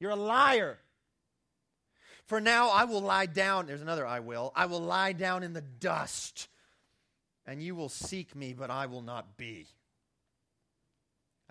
You're 0.00 0.10
a 0.10 0.16
liar. 0.16 0.78
For 2.26 2.40
now 2.40 2.70
I 2.70 2.84
will 2.84 3.00
lie 3.00 3.26
down. 3.26 3.66
There's 3.66 3.82
another 3.82 4.04
I 4.04 4.18
will. 4.18 4.52
I 4.56 4.66
will 4.66 4.80
lie 4.80 5.12
down 5.12 5.44
in 5.44 5.52
the 5.52 5.60
dust, 5.60 6.48
and 7.46 7.62
you 7.62 7.76
will 7.76 7.88
seek 7.88 8.34
me, 8.34 8.54
but 8.54 8.70
I 8.70 8.86
will 8.86 9.02
not 9.02 9.36
be. 9.36 9.68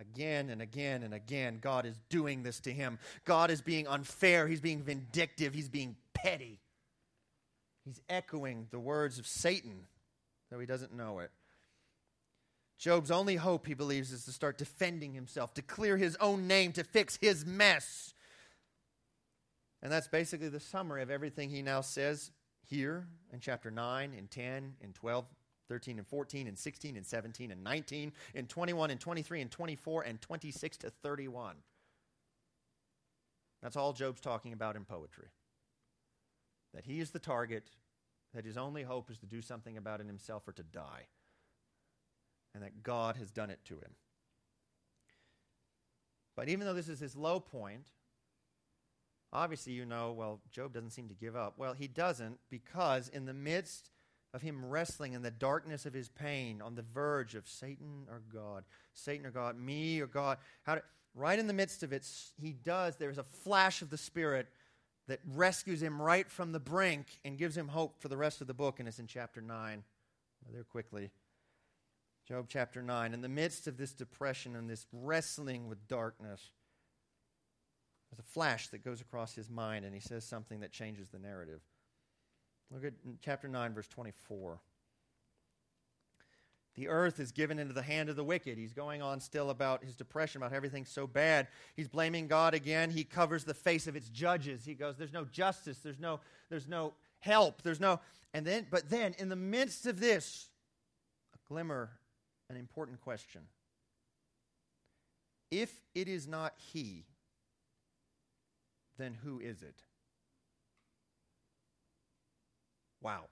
Again 0.01 0.49
and 0.49 0.61
again 0.61 1.03
and 1.03 1.13
again, 1.13 1.59
God 1.61 1.85
is 1.85 1.95
doing 2.09 2.41
this 2.41 2.59
to 2.61 2.71
him. 2.73 2.97
God 3.23 3.51
is 3.51 3.61
being 3.61 3.87
unfair. 3.87 4.47
He's 4.47 4.61
being 4.61 4.81
vindictive. 4.81 5.53
He's 5.53 5.69
being 5.69 5.95
petty. 6.13 6.59
He's 7.85 8.01
echoing 8.09 8.67
the 8.71 8.79
words 8.79 9.19
of 9.19 9.27
Satan, 9.27 9.85
though 10.49 10.59
he 10.59 10.65
doesn't 10.65 10.93
know 10.93 11.19
it. 11.19 11.31
Job's 12.79 13.11
only 13.11 13.35
hope, 13.35 13.67
he 13.67 13.75
believes, 13.75 14.11
is 14.11 14.25
to 14.25 14.31
start 14.31 14.57
defending 14.57 15.13
himself, 15.13 15.53
to 15.53 15.61
clear 15.61 15.97
his 15.97 16.15
own 16.19 16.47
name, 16.47 16.71
to 16.73 16.83
fix 16.83 17.17
his 17.21 17.45
mess. 17.45 18.15
And 19.83 19.91
that's 19.91 20.07
basically 20.07 20.49
the 20.49 20.59
summary 20.59 21.03
of 21.03 21.11
everything 21.11 21.51
he 21.51 21.61
now 21.61 21.81
says 21.81 22.31
here 22.63 23.07
in 23.31 23.39
chapter 23.39 23.69
9, 23.69 24.13
in 24.17 24.27
10, 24.27 24.75
in 24.81 24.93
12, 24.93 25.25
13 25.71 25.99
and 25.99 26.07
14 26.07 26.47
and 26.47 26.60
16 26.60 26.97
and 26.97 27.05
17 27.05 27.49
and 27.49 27.63
19 27.63 28.12
and 28.36 28.49
21 28.49 28.91
and 28.91 28.99
23 28.99 29.39
and 29.39 29.49
24 29.49 30.01
and 30.01 30.19
26 30.19 30.77
to 30.77 30.89
31. 30.89 31.55
That's 33.63 33.77
all 33.77 33.93
Job's 33.93 34.19
talking 34.19 34.51
about 34.51 34.75
in 34.75 34.84
poetry. 34.84 35.29
That 36.73 36.84
he 36.84 36.99
is 36.99 37.12
the 37.12 37.19
target, 37.19 37.69
that 38.34 38.43
his 38.43 38.57
only 38.57 38.84
hope 38.84 39.10
is 39.10 39.17
to 39.19 39.25
do 39.25 39.41
something 39.41 39.77
about 39.77 40.01
it 40.01 40.07
himself 40.07 40.45
or 40.45 40.51
to 40.51 40.63
die, 40.63 41.07
and 42.53 42.62
that 42.63 42.84
God 42.84 43.15
has 43.15 43.31
done 43.31 43.49
it 43.49 43.63
to 43.65 43.75
him. 43.75 43.95
But 46.36 46.49
even 46.49 46.67
though 46.67 46.73
this 46.73 46.89
is 46.89 46.99
his 46.99 47.15
low 47.15 47.39
point, 47.39 47.91
obviously 49.31 49.71
you 49.71 49.86
know, 49.86 50.12
well, 50.12 50.41
Job 50.51 50.73
doesn't 50.73 50.91
seem 50.91 51.07
to 51.07 51.15
give 51.15 51.38
up. 51.38 51.53
Well, 51.57 51.71
he 51.71 51.88
doesn't 51.88 52.39
because 52.49 53.07
in 53.07 53.23
the 53.23 53.34
midst 53.34 53.89
of 54.34 54.41
him 54.41 54.65
wrestling 54.65 55.13
in 55.13 55.22
the 55.22 55.32
darkness 55.32 55.86
of 55.86 55.94
his 55.94 56.10
pain 56.10 56.62
on 56.62 56.76
the 56.76 56.86
verge 56.94 57.36
of 57.36 57.48
Satan 57.48 58.06
or 58.10 58.22
God, 58.34 58.63
Satan 58.94 59.26
or 59.26 59.32
God, 59.32 59.58
me 59.58 60.00
or 60.00 60.08
God. 60.08 60.38
How 60.63 60.76
to, 60.76 60.84
right 61.13 61.38
in 61.38 61.48
the 61.48 61.54
midst 61.54 61.84
of 61.84 61.91
it, 61.91 62.08
he 62.39 62.54
does, 62.54 62.96
there's 62.96 63.17
a 63.17 63.24
flash 63.24 63.82
of 63.82 63.89
the 63.89 63.98
Spirit 63.98 64.48
that 65.08 65.20
rescues 65.34 65.82
him 65.82 66.02
right 66.02 66.30
from 66.30 66.52
the 66.52 66.60
brink 66.60 67.20
and 67.26 67.38
gives 67.38 67.58
him 67.58 67.67
hope 67.67 68.02
for 68.02 68.08
the 68.08 68.17
rest 68.17 68.39
of 68.39 68.48
the 68.48 68.54
book, 68.54 68.80
and 68.80 68.88
it's 68.88 69.00
in 69.00 69.08
chapter 69.08 69.41
9. 69.41 69.84
There 70.52 70.63
quickly. 70.63 71.12
Job 72.28 72.46
chapter 72.48 72.82
9. 72.82 73.13
In 73.13 73.22
the 73.22 73.28
midst 73.28 73.67
of 73.67 73.78
this 73.78 73.94
depression 73.94 74.56
and 74.56 74.70
this 74.70 74.86
wrestling 74.94 75.67
with 75.67 75.88
darkness, 75.88 76.52
there's 78.10 78.20
a 78.20 78.34
flash 78.34 78.67
that 78.70 78.84
goes 78.84 79.02
across 79.02 79.36
his 79.36 79.50
mind, 79.50 79.86
and 79.86 79.94
he 79.94 80.00
says 80.00 80.24
something 80.24 80.62
that 80.62 80.72
changes 80.72 81.10
the 81.10 81.20
narrative. 81.20 81.62
Look 82.71 82.86
at 82.86 82.93
chapter 83.21 83.47
9, 83.47 83.73
verse 83.73 83.88
24. 83.88 84.60
The 86.75 86.88
earth 86.88 87.19
is 87.19 87.34
given 87.34 87.60
into 87.60 87.73
the 87.73 87.81
hand 87.81 88.07
of 88.10 88.15
the 88.15 88.23
wicked. 88.23 88.57
He's 88.57 88.71
going 88.71 89.01
on 89.01 89.19
still 89.19 89.49
about 89.49 89.84
his 89.84 89.93
depression, 89.93 90.41
about 90.41 90.55
everything 90.55 90.86
so 90.86 91.05
bad. 91.05 91.47
He's 91.75 91.89
blaming 91.89 92.27
God 92.27 92.53
again. 92.53 92.89
He 92.89 93.03
covers 93.03 93.43
the 93.43 93.53
face 93.53 93.88
of 93.88 93.97
its 93.97 94.07
judges. 94.07 94.63
He 94.63 94.73
goes, 94.73 94.95
There's 94.95 95.12
no 95.12 95.25
justice, 95.25 95.79
there's 95.79 95.99
no, 95.99 96.21
there's 96.49 96.67
no 96.67 96.93
help, 97.19 97.62
there's 97.62 97.81
no. 97.81 97.99
And 98.34 98.45
then, 98.45 98.67
but 98.71 98.89
then, 98.89 99.15
in 99.19 99.27
the 99.27 99.36
midst 99.36 99.86
of 99.86 99.99
this, 99.99 100.47
a 101.36 101.38
glimmer, 101.49 101.89
an 102.49 102.55
important 102.55 103.01
question. 103.01 103.41
If 105.51 105.73
it 105.93 106.07
is 106.07 106.25
not 106.25 106.53
he, 106.55 107.03
then 108.97 109.17
who 109.25 109.41
is 109.41 109.62
it? 109.62 109.84
Wow. 113.01 113.25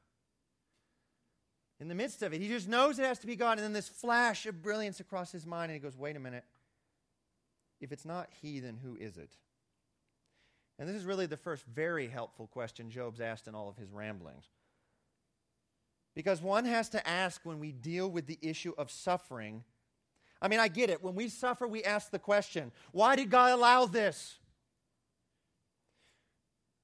In 1.79 1.88
the 1.88 1.95
midst 1.95 2.21
of 2.23 2.34
it, 2.34 2.41
he 2.41 2.47
just 2.47 2.67
knows 2.67 2.99
it 2.99 3.05
has 3.05 3.19
to 3.19 3.27
be 3.27 3.36
God. 3.36 3.58
And 3.58 3.65
then 3.65 3.73
this 3.73 3.88
flash 3.88 4.45
of 4.45 4.62
brilliance 4.62 4.99
across 4.99 5.32
his 5.32 5.45
mind, 5.45 5.71
and 5.71 5.73
he 5.73 5.79
goes, 5.79 5.97
wait 5.97 6.15
a 6.15 6.19
minute. 6.19 6.43
If 7.79 7.91
it's 7.91 8.05
not 8.05 8.29
he, 8.41 8.60
then 8.60 8.77
who 8.84 8.97
is 8.97 9.17
it? 9.17 9.32
And 10.77 10.88
this 10.88 10.95
is 10.95 11.05
really 11.05 11.25
the 11.25 11.38
first 11.38 11.65
very 11.65 12.08
helpful 12.08 12.47
question 12.47 12.89
Job's 12.89 13.21
asked 13.21 13.47
in 13.47 13.55
all 13.55 13.69
of 13.69 13.77
his 13.77 13.91
ramblings. 13.91 14.45
Because 16.15 16.41
one 16.41 16.65
has 16.65 16.89
to 16.89 17.08
ask 17.08 17.41
when 17.43 17.60
we 17.60 17.71
deal 17.71 18.10
with 18.10 18.27
the 18.27 18.39
issue 18.41 18.73
of 18.77 18.91
suffering. 18.91 19.63
I 20.41 20.47
mean, 20.47 20.60
I 20.60 20.67
get 20.67 20.89
it. 20.89 21.03
When 21.03 21.15
we 21.15 21.29
suffer, 21.29 21.67
we 21.67 21.84
ask 21.84 22.12
the 22.12 22.19
question 22.19 22.71
why 22.91 23.15
did 23.15 23.29
God 23.29 23.51
allow 23.53 23.86
this? 23.86 24.39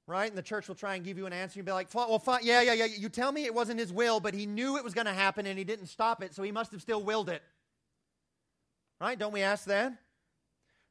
Right? 0.07 0.29
And 0.29 0.37
the 0.37 0.43
church 0.43 0.67
will 0.67 0.75
try 0.75 0.95
and 0.95 1.03
give 1.03 1.17
you 1.17 1.25
an 1.25 1.33
answer. 1.33 1.57
You'll 1.59 1.65
be 1.65 1.71
like, 1.71 1.93
well, 1.93 2.19
fine, 2.19 2.41
yeah, 2.43 2.61
yeah, 2.61 2.73
yeah. 2.73 2.85
You 2.85 3.09
tell 3.09 3.31
me 3.31 3.45
it 3.45 3.53
wasn't 3.53 3.79
his 3.79 3.91
will, 3.91 4.19
but 4.19 4.33
he 4.33 4.45
knew 4.45 4.77
it 4.77 4.83
was 4.83 4.93
going 4.93 5.07
to 5.07 5.13
happen 5.13 5.45
and 5.45 5.57
he 5.57 5.63
didn't 5.63 5.87
stop 5.87 6.21
it, 6.23 6.33
so 6.33 6.43
he 6.43 6.51
must 6.51 6.71
have 6.71 6.81
still 6.81 7.01
willed 7.01 7.29
it. 7.29 7.41
Right? 9.01 9.17
Don't 9.17 9.33
we 9.33 9.41
ask 9.41 9.65
that? 9.65 9.93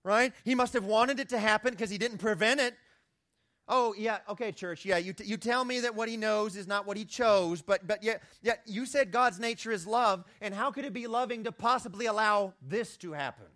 Right? 0.02 0.32
He 0.44 0.54
must 0.54 0.74
have 0.74 0.84
wanted 0.84 1.20
it 1.20 1.30
to 1.30 1.38
happen 1.38 1.70
because 1.70 1.90
he 1.90 1.98
didn't 1.98 2.18
prevent 2.18 2.60
it. 2.60 2.74
Oh, 3.66 3.94
yeah, 3.96 4.18
okay, 4.28 4.52
church. 4.52 4.84
Yeah, 4.84 4.98
you, 4.98 5.14
t- 5.14 5.24
you 5.24 5.38
tell 5.38 5.64
me 5.64 5.80
that 5.80 5.94
what 5.94 6.08
he 6.08 6.18
knows 6.18 6.54
is 6.54 6.66
not 6.66 6.86
what 6.86 6.98
he 6.98 7.06
chose, 7.06 7.62
but, 7.62 7.86
but 7.86 8.02
yet, 8.02 8.22
yet 8.42 8.60
you 8.66 8.84
said 8.84 9.10
God's 9.10 9.40
nature 9.40 9.70
is 9.70 9.86
love, 9.86 10.22
and 10.42 10.52
how 10.52 10.70
could 10.70 10.84
it 10.84 10.92
be 10.92 11.06
loving 11.06 11.44
to 11.44 11.52
possibly 11.52 12.04
allow 12.04 12.52
this 12.60 12.98
to 12.98 13.12
happen? 13.12 13.46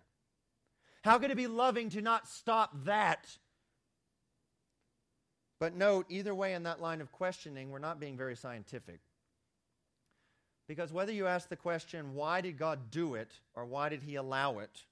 How 1.03 1.19
could 1.19 1.29
it 1.29 1.37
be 1.37 1.45
loving 1.45 1.89
to 1.91 2.01
not 2.01 2.27
stop 2.27 2.85
that? 2.85 3.27
But 5.59 5.75
note, 5.75 6.05
either 6.09 6.33
way 6.33 6.53
in 6.53 6.63
that 6.63 6.81
line 6.81 7.01
of 7.01 7.11
questioning, 7.11 7.69
we're 7.69 7.79
not 7.79 7.99
being 7.99 8.15
very 8.15 8.35
scientific. 8.35 9.01
Because 10.67 10.93
whether 10.93 11.11
you 11.11 11.27
ask 11.27 11.49
the 11.49 11.55
question, 11.55 12.13
why 12.13 12.41
did 12.41 12.57
God 12.57 12.91
do 12.91 13.15
it, 13.15 13.31
or 13.55 13.65
why 13.65 13.89
did 13.89 14.03
he 14.03 14.15
allow 14.15 14.59
it, 14.59 14.83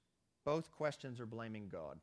both 0.43 0.71
questions 0.71 1.19
are 1.19 1.25
blaming 1.25 1.69
God. 1.69 1.99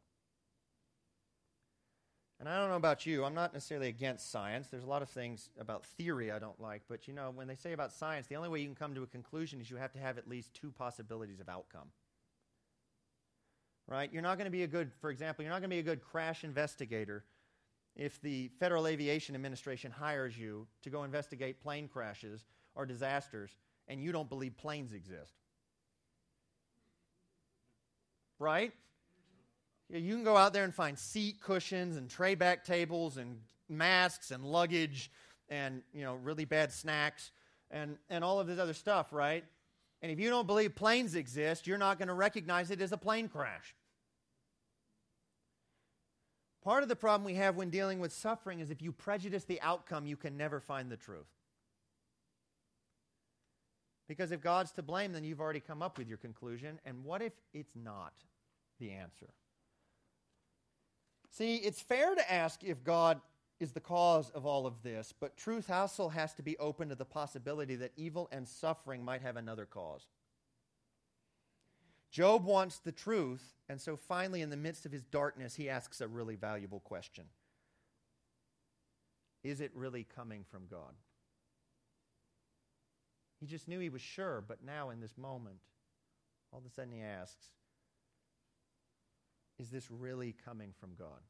And 2.38 2.48
I 2.48 2.58
don't 2.58 2.68
know 2.68 2.76
about 2.76 3.06
you, 3.06 3.24
I'm 3.24 3.34
not 3.34 3.52
necessarily 3.52 3.88
against 3.88 4.30
science. 4.30 4.68
There's 4.68 4.84
a 4.84 4.88
lot 4.88 5.02
of 5.02 5.08
things 5.08 5.50
about 5.58 5.86
theory 5.86 6.30
I 6.30 6.38
don't 6.38 6.60
like, 6.60 6.82
but 6.88 7.08
you 7.08 7.14
know, 7.14 7.30
when 7.34 7.46
they 7.46 7.54
say 7.56 7.72
about 7.72 7.92
science, 7.92 8.26
the 8.26 8.36
only 8.36 8.48
way 8.48 8.60
you 8.60 8.66
can 8.66 8.74
come 8.74 8.94
to 8.94 9.02
a 9.02 9.06
conclusion 9.06 9.60
is 9.60 9.70
you 9.70 9.76
have 9.76 9.92
to 9.92 9.98
have 9.98 10.18
at 10.18 10.28
least 10.28 10.52
two 10.52 10.70
possibilities 10.70 11.40
of 11.40 11.48
outcome. 11.48 11.88
Right? 13.86 14.12
You're 14.12 14.22
not 14.22 14.36
going 14.36 14.46
to 14.46 14.50
be 14.50 14.62
a 14.62 14.68
good, 14.68 14.92
for 15.00 15.10
example, 15.10 15.42
you're 15.42 15.52
not 15.52 15.60
going 15.60 15.70
to 15.70 15.76
be 15.76 15.80
a 15.80 15.82
good 15.82 16.02
crash 16.02 16.44
investigator 16.44 17.24
if 17.96 18.20
the 18.20 18.48
Federal 18.58 18.86
Aviation 18.86 19.34
Administration 19.34 19.90
hires 19.90 20.36
you 20.36 20.66
to 20.82 20.90
go 20.90 21.04
investigate 21.04 21.60
plane 21.60 21.88
crashes 21.88 22.44
or 22.74 22.86
disasters 22.86 23.50
and 23.88 24.00
you 24.00 24.12
don't 24.12 24.28
believe 24.28 24.56
planes 24.56 24.92
exist. 24.92 25.34
Right? 28.38 28.72
You 29.88 30.14
can 30.14 30.24
go 30.24 30.36
out 30.36 30.52
there 30.52 30.64
and 30.64 30.74
find 30.74 30.98
seat 30.98 31.40
cushions 31.40 31.96
and 31.96 32.10
tray 32.10 32.34
back 32.34 32.64
tables 32.64 33.16
and 33.16 33.38
masks 33.68 34.30
and 34.30 34.44
luggage 34.44 35.10
and 35.48 35.82
you 35.92 36.02
know 36.02 36.14
really 36.16 36.44
bad 36.44 36.72
snacks 36.72 37.30
and, 37.70 37.96
and 38.10 38.24
all 38.24 38.40
of 38.40 38.46
this 38.46 38.58
other 38.58 38.74
stuff, 38.74 39.12
right? 39.12 39.44
And 40.02 40.10
if 40.10 40.18
you 40.18 40.30
don't 40.30 40.46
believe 40.46 40.74
planes 40.74 41.14
exist, 41.14 41.66
you're 41.66 41.78
not 41.78 41.98
going 41.98 42.08
to 42.08 42.14
recognize 42.14 42.70
it 42.70 42.80
as 42.80 42.92
a 42.92 42.96
plane 42.96 43.28
crash. 43.28 43.74
Part 46.64 46.82
of 46.82 46.88
the 46.88 46.96
problem 46.96 47.24
we 47.24 47.34
have 47.34 47.56
when 47.56 47.68
dealing 47.68 48.00
with 48.00 48.12
suffering 48.12 48.60
is 48.60 48.70
if 48.70 48.80
you 48.80 48.90
prejudice 48.90 49.44
the 49.44 49.60
outcome, 49.60 50.06
you 50.06 50.16
can 50.16 50.36
never 50.36 50.60
find 50.60 50.90
the 50.90 50.96
truth. 50.96 51.26
Because 54.08 54.32
if 54.32 54.40
God's 54.40 54.72
to 54.72 54.82
blame, 54.82 55.12
then 55.12 55.24
you've 55.24 55.40
already 55.40 55.60
come 55.60 55.82
up 55.82 55.98
with 55.98 56.08
your 56.08 56.18
conclusion. 56.18 56.80
And 56.86 57.04
what 57.04 57.20
if 57.20 57.32
it's 57.52 57.74
not 57.74 58.14
the 58.80 58.92
answer? 58.92 59.28
See, 61.30 61.56
it's 61.56 61.80
fair 61.80 62.14
to 62.14 62.32
ask 62.32 62.64
if 62.64 62.82
God 62.82 63.20
is 63.60 63.72
the 63.72 63.80
cause 63.80 64.30
of 64.30 64.46
all 64.46 64.66
of 64.66 64.82
this, 64.82 65.12
but 65.18 65.36
truth 65.36 65.70
also 65.70 66.08
has 66.08 66.34
to 66.34 66.42
be 66.42 66.56
open 66.58 66.88
to 66.88 66.94
the 66.94 67.04
possibility 67.04 67.76
that 67.76 67.92
evil 67.96 68.28
and 68.32 68.48
suffering 68.48 69.04
might 69.04 69.22
have 69.22 69.36
another 69.36 69.64
cause. 69.64 70.06
Job 72.14 72.44
wants 72.44 72.78
the 72.78 72.92
truth, 72.92 73.42
and 73.68 73.80
so 73.80 73.96
finally, 73.96 74.40
in 74.40 74.50
the 74.50 74.56
midst 74.56 74.86
of 74.86 74.92
his 74.92 75.02
darkness, 75.02 75.56
he 75.56 75.68
asks 75.68 76.00
a 76.00 76.06
really 76.06 76.36
valuable 76.36 76.78
question 76.78 77.24
Is 79.42 79.60
it 79.60 79.72
really 79.74 80.06
coming 80.14 80.44
from 80.48 80.68
God? 80.70 80.94
He 83.40 83.46
just 83.46 83.66
knew 83.66 83.80
he 83.80 83.88
was 83.88 84.00
sure, 84.00 84.44
but 84.46 84.62
now 84.64 84.90
in 84.90 85.00
this 85.00 85.18
moment, 85.18 85.58
all 86.52 86.60
of 86.60 86.64
a 86.64 86.70
sudden 86.70 86.92
he 86.92 87.02
asks, 87.02 87.48
is 89.58 89.70
this 89.70 89.90
really 89.90 90.34
coming 90.44 90.72
from 90.78 90.90
God? 90.98 91.20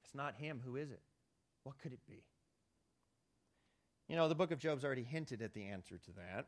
If 0.00 0.06
it's 0.06 0.14
not 0.14 0.36
Him, 0.36 0.60
who 0.64 0.76
is 0.76 0.90
it? 0.90 1.02
What 1.64 1.78
could 1.78 1.92
it 1.92 2.06
be? 2.08 2.22
You 4.08 4.16
know, 4.16 4.28
the 4.28 4.34
book 4.34 4.50
of 4.50 4.58
Job's 4.58 4.84
already 4.84 5.04
hinted 5.04 5.40
at 5.40 5.54
the 5.54 5.66
answer 5.66 5.98
to 5.98 6.12
that, 6.12 6.46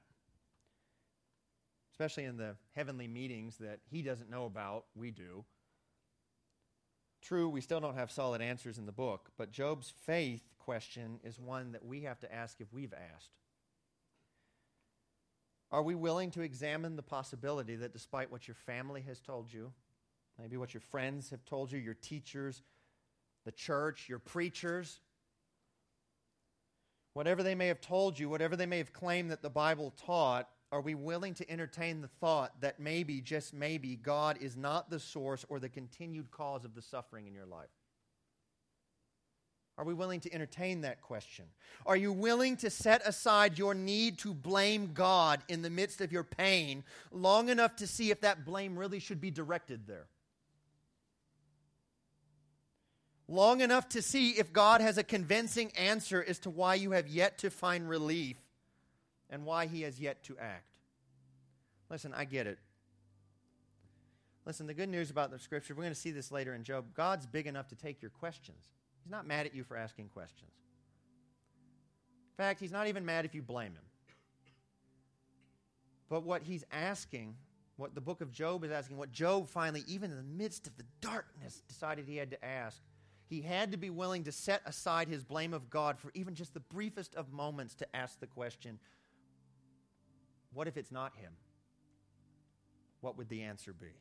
especially 1.93 2.25
in 2.25 2.37
the 2.37 2.57
heavenly 2.75 3.07
meetings 3.07 3.57
that 3.59 3.81
he 3.91 4.03
doesn't 4.03 4.31
know 4.31 4.47
about, 4.47 4.87
we 4.95 5.11
do. 5.11 5.45
True, 7.21 7.49
we 7.49 7.61
still 7.61 7.81
don't 7.81 7.95
have 7.95 8.11
solid 8.11 8.41
answers 8.43 8.79
in 8.79 8.87
the 8.87 8.93
book, 8.93 9.31
but 9.39 9.53
Job's 9.53 9.93
faith 10.05 10.43
question 10.59 11.21
is 11.23 11.39
one 11.39 11.73
that 11.73 11.85
we 11.85 12.03
have 12.03 12.19
to 12.21 12.35
ask 12.35 12.61
if 12.61 12.73
we've 12.73 12.95
asked. 13.15 13.31
Are 15.71 15.83
we 15.83 15.95
willing 15.95 16.31
to 16.33 16.43
examine 16.43 16.97
the 16.97 17.03
possibility 17.03 17.77
that 17.77 17.93
despite 17.93 18.31
what 18.31 18.49
your 18.49 18.55
family 18.55 19.03
has 19.03 19.21
told 19.21 19.53
you, 19.53 19.73
maybe 20.39 20.57
what 20.57 20.75
your 20.75 20.81
friends 20.81 21.31
have 21.31 21.45
told 21.45 21.71
you, 21.71 21.79
your 21.79 21.95
teachers, 21.95 22.63
the 23.45 23.53
church, 23.53 24.09
your 24.09 24.19
preachers. 24.19 25.01
Whatever 27.15 27.43
they 27.43 27.55
may 27.55 27.69
have 27.69 27.81
told 27.81 28.19
you, 28.19 28.29
whatever 28.29 28.57
they 28.57 28.67
may 28.67 28.79
have 28.79 28.93
claimed 28.93 29.31
that 29.31 29.43
the 29.43 29.51
Bible 29.51 29.93
taught, 30.07 30.49
are 30.73 30.81
we 30.81 30.95
willing 30.95 31.35
to 31.35 31.49
entertain 31.51 32.01
the 32.01 32.09
thought 32.09 32.59
that 32.63 32.81
maybe, 32.81 33.21
just 33.21 33.53
maybe, 33.53 33.95
God 33.95 34.39
is 34.41 34.57
not 34.57 34.89
the 34.89 34.99
source 34.99 35.45
or 35.51 35.61
the 35.61 35.69
continued 35.69 36.31
cause 36.31 36.65
of 36.65 36.75
the 36.75 36.81
suffering 36.81 37.27
in 37.27 37.35
your 37.35 37.47
life? 37.47 37.69
Are 39.77 39.85
we 39.85 39.93
willing 39.93 40.21
to 40.21 40.33
entertain 40.33 40.81
that 40.81 41.03
question? 41.03 41.45
Are 41.85 41.97
you 41.97 42.13
willing 42.13 42.57
to 42.59 42.71
set 42.71 43.07
aside 43.07 43.59
your 43.59 43.75
need 43.75 44.19
to 44.19 44.33
blame 44.33 44.93
God 44.95 45.43
in 45.49 45.61
the 45.61 45.71
midst 45.71 46.01
of 46.01 46.11
your 46.11 46.25
pain 46.25 46.85
long 47.11 47.51
enough 47.51 47.77
to 47.77 47.87
see 47.87 48.11
if 48.11 48.23
that 48.23 48.47
blame 48.47 48.79
really 48.79 48.99
should 48.99 49.21
be 49.21 49.31
directed 49.31 49.87
there? 49.87 50.07
long 53.29 53.63
enough 53.63 53.89
to 53.89 54.03
see 54.03 54.31
if 54.31 54.53
God 54.53 54.83
has 54.83 54.99
a 54.99 55.03
convincing 55.03 55.73
answer 55.75 56.23
as 56.27 56.39
to 56.41 56.51
why 56.51 56.75
you 56.75 56.91
have 56.91 57.09
yet 57.09 57.39
to 57.39 57.51
find 57.51 57.89
relief 57.89 58.37
and 59.33 59.45
why 59.45 59.67
He 59.67 59.83
has 59.83 59.99
yet 59.99 60.23
to 60.25 60.39
act. 60.39 60.77
Listen, 61.91 62.15
I 62.15 62.25
get 62.25 62.47
it. 62.47 62.59
Listen, 64.45 64.67
the 64.67 64.75
good 64.75 64.89
news 64.89 65.11
about 65.11 65.31
the 65.31 65.39
scripture, 65.39 65.75
we're 65.75 65.83
going 65.83 65.95
to 65.95 66.01
see 66.01 66.11
this 66.11 66.31
later 66.31 66.55
in 66.55 66.63
Job. 66.63 66.95
God's 66.95 67.27
big 67.27 67.47
enough 67.47 67.69
to 67.69 67.75
take 67.75 68.03
your 68.03 68.11
questions. 68.11 68.65
He's 69.03 69.11
not 69.11 69.27
mad 69.27 69.47
at 69.47 69.55
you 69.55 69.65
for 69.65 69.77
asking 69.77 70.09
questions. 70.09 70.51
In 72.31 72.45
fact, 72.45 72.61
He's 72.61 72.73
not 72.73 72.87
even 72.87 73.05
mad 73.05 73.25
if 73.25 73.35
you 73.35 73.43
blame 73.43 73.73
Him. 73.73 73.85
But 76.09 76.25
what 76.25 76.43
He's 76.43 76.65
asking, 76.71 77.35
what 77.77 77.95
the 77.95 78.01
book 78.01 78.21
of 78.21 78.33
Job 78.33 78.65
is 78.65 78.71
asking, 78.71 78.99
what 78.99 79.13
Job 79.13 79.49
finally, 79.49 79.85
even 79.87 80.11
in 80.11 80.17
the 80.17 80.23
midst 80.23 80.67
of 80.67 80.77
the 80.77 80.85
darkness, 81.01 81.63
decided 81.69 82.07
he 82.07 82.17
had 82.17 82.31
to 82.31 82.45
ask, 82.45 82.83
he 83.29 83.41
had 83.41 83.71
to 83.71 83.79
be 83.79 83.89
willing 83.89 84.25
to 84.25 84.33
set 84.33 84.61
aside 84.67 85.09
his 85.09 85.25
blame 85.25 85.55
of 85.55 85.71
God 85.71 85.99
for 85.99 86.11
even 86.15 86.35
just 86.35 86.53
the 86.53 86.61
briefest 86.61 87.15
of 87.15 87.33
moments 87.33 87.75
to 87.77 87.97
ask 87.97 88.21
the 88.21 88.27
question 88.27 88.79
what 90.55 90.69
if 90.69 90.77
it's 90.77 90.93
not 90.93 91.13
him? 91.17 91.33
What 93.01 93.19
would 93.19 93.29
the 93.29 93.43
answer 93.43 93.73
be? 93.73 93.95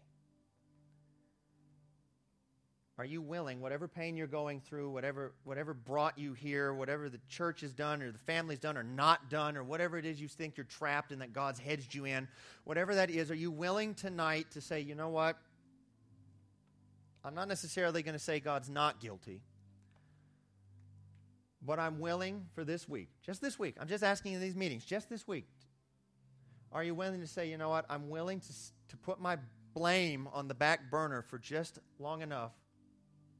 Are 2.98 3.06
you 3.06 3.20
willing, 3.20 3.62
whatever 3.62 3.88
pain 3.88 4.16
you're 4.16 4.28
going 4.28 4.60
through, 4.60 4.92
whatever, 4.92 5.34
whatever 5.44 5.74
brought 5.74 6.20
you 6.20 6.34
here, 6.34 6.72
whatever 6.72 7.10
the 7.10 7.20
church 7.30 7.62
has 7.62 7.74
done 7.74 8.02
or 8.04 8.12
the 8.12 8.20
family's 8.20 8.60
done 8.60 8.78
or 8.78 8.84
not 8.84 9.28
done, 9.28 9.58
or 9.58 9.64
whatever 9.64 9.98
it 9.98 10.06
is 10.06 10.22
you 10.22 10.28
think 10.28 10.56
you're 10.56 10.66
trapped 10.66 11.12
and 11.12 11.22
that 11.22 11.34
God's 11.34 11.58
hedged 11.58 11.96
you 11.96 12.06
in, 12.06 12.28
whatever 12.64 12.94
that 12.94 13.10
is, 13.10 13.32
are 13.32 13.36
you 13.36 13.50
willing 13.50 13.96
tonight 13.96 14.52
to 14.52 14.62
say, 14.62 14.82
you 14.82 14.94
know 14.94 15.10
what? 15.10 15.38
I'm 17.24 17.34
not 17.34 17.48
necessarily 17.48 18.04
going 18.04 18.14
to 18.14 18.20
say 18.20 18.40
God's 18.40 18.70
not 18.70 19.00
guilty. 19.00 19.42
But 21.64 21.80
I'm 21.80 22.00
willing 22.00 22.46
for 22.54 22.64
this 22.64 22.88
week, 22.88 23.10
just 23.26 23.42
this 23.42 23.58
week, 23.58 23.78
I'm 23.80 23.88
just 23.88 24.04
asking 24.04 24.34
in 24.34 24.42
these 24.42 24.56
meetings, 24.56 24.86
just 24.86 25.10
this 25.10 25.28
week, 25.28 25.48
are 26.72 26.84
you 26.84 26.96
willing 26.96 27.22
to 27.22 27.28
say, 27.28 27.50
you 27.50 27.58
know 27.58 27.70
what, 27.70 27.86
I'm 27.90 28.10
willing 28.10 28.40
to, 28.40 28.54
to 28.90 28.98
put 28.98 29.20
my 29.20 29.38
blame 29.74 30.28
on 30.34 30.48
the 30.48 30.54
back 30.54 30.90
burner 30.90 31.22
for 31.22 31.38
just 31.38 31.80
long 32.00 32.22
enough 32.22 32.52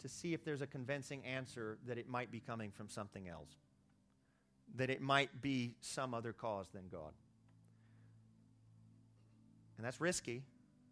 to 0.02 0.10
see 0.10 0.34
if 0.34 0.44
there's 0.44 0.62
a 0.62 0.68
convincing 0.68 1.24
answer 1.26 1.78
that 1.88 1.98
it 1.98 2.10
might 2.10 2.32
be 2.32 2.40
coming 2.40 2.72
from 2.72 2.90
something 2.90 3.28
else, 3.28 3.52
that 4.76 4.90
it 4.90 5.02
might 5.02 5.42
be 5.42 5.76
some 5.82 6.14
other 6.14 6.34
cause 6.34 6.68
than 6.74 6.88
God? 6.92 7.14
And 9.78 9.86
that's 9.86 10.02
risky. 10.02 10.44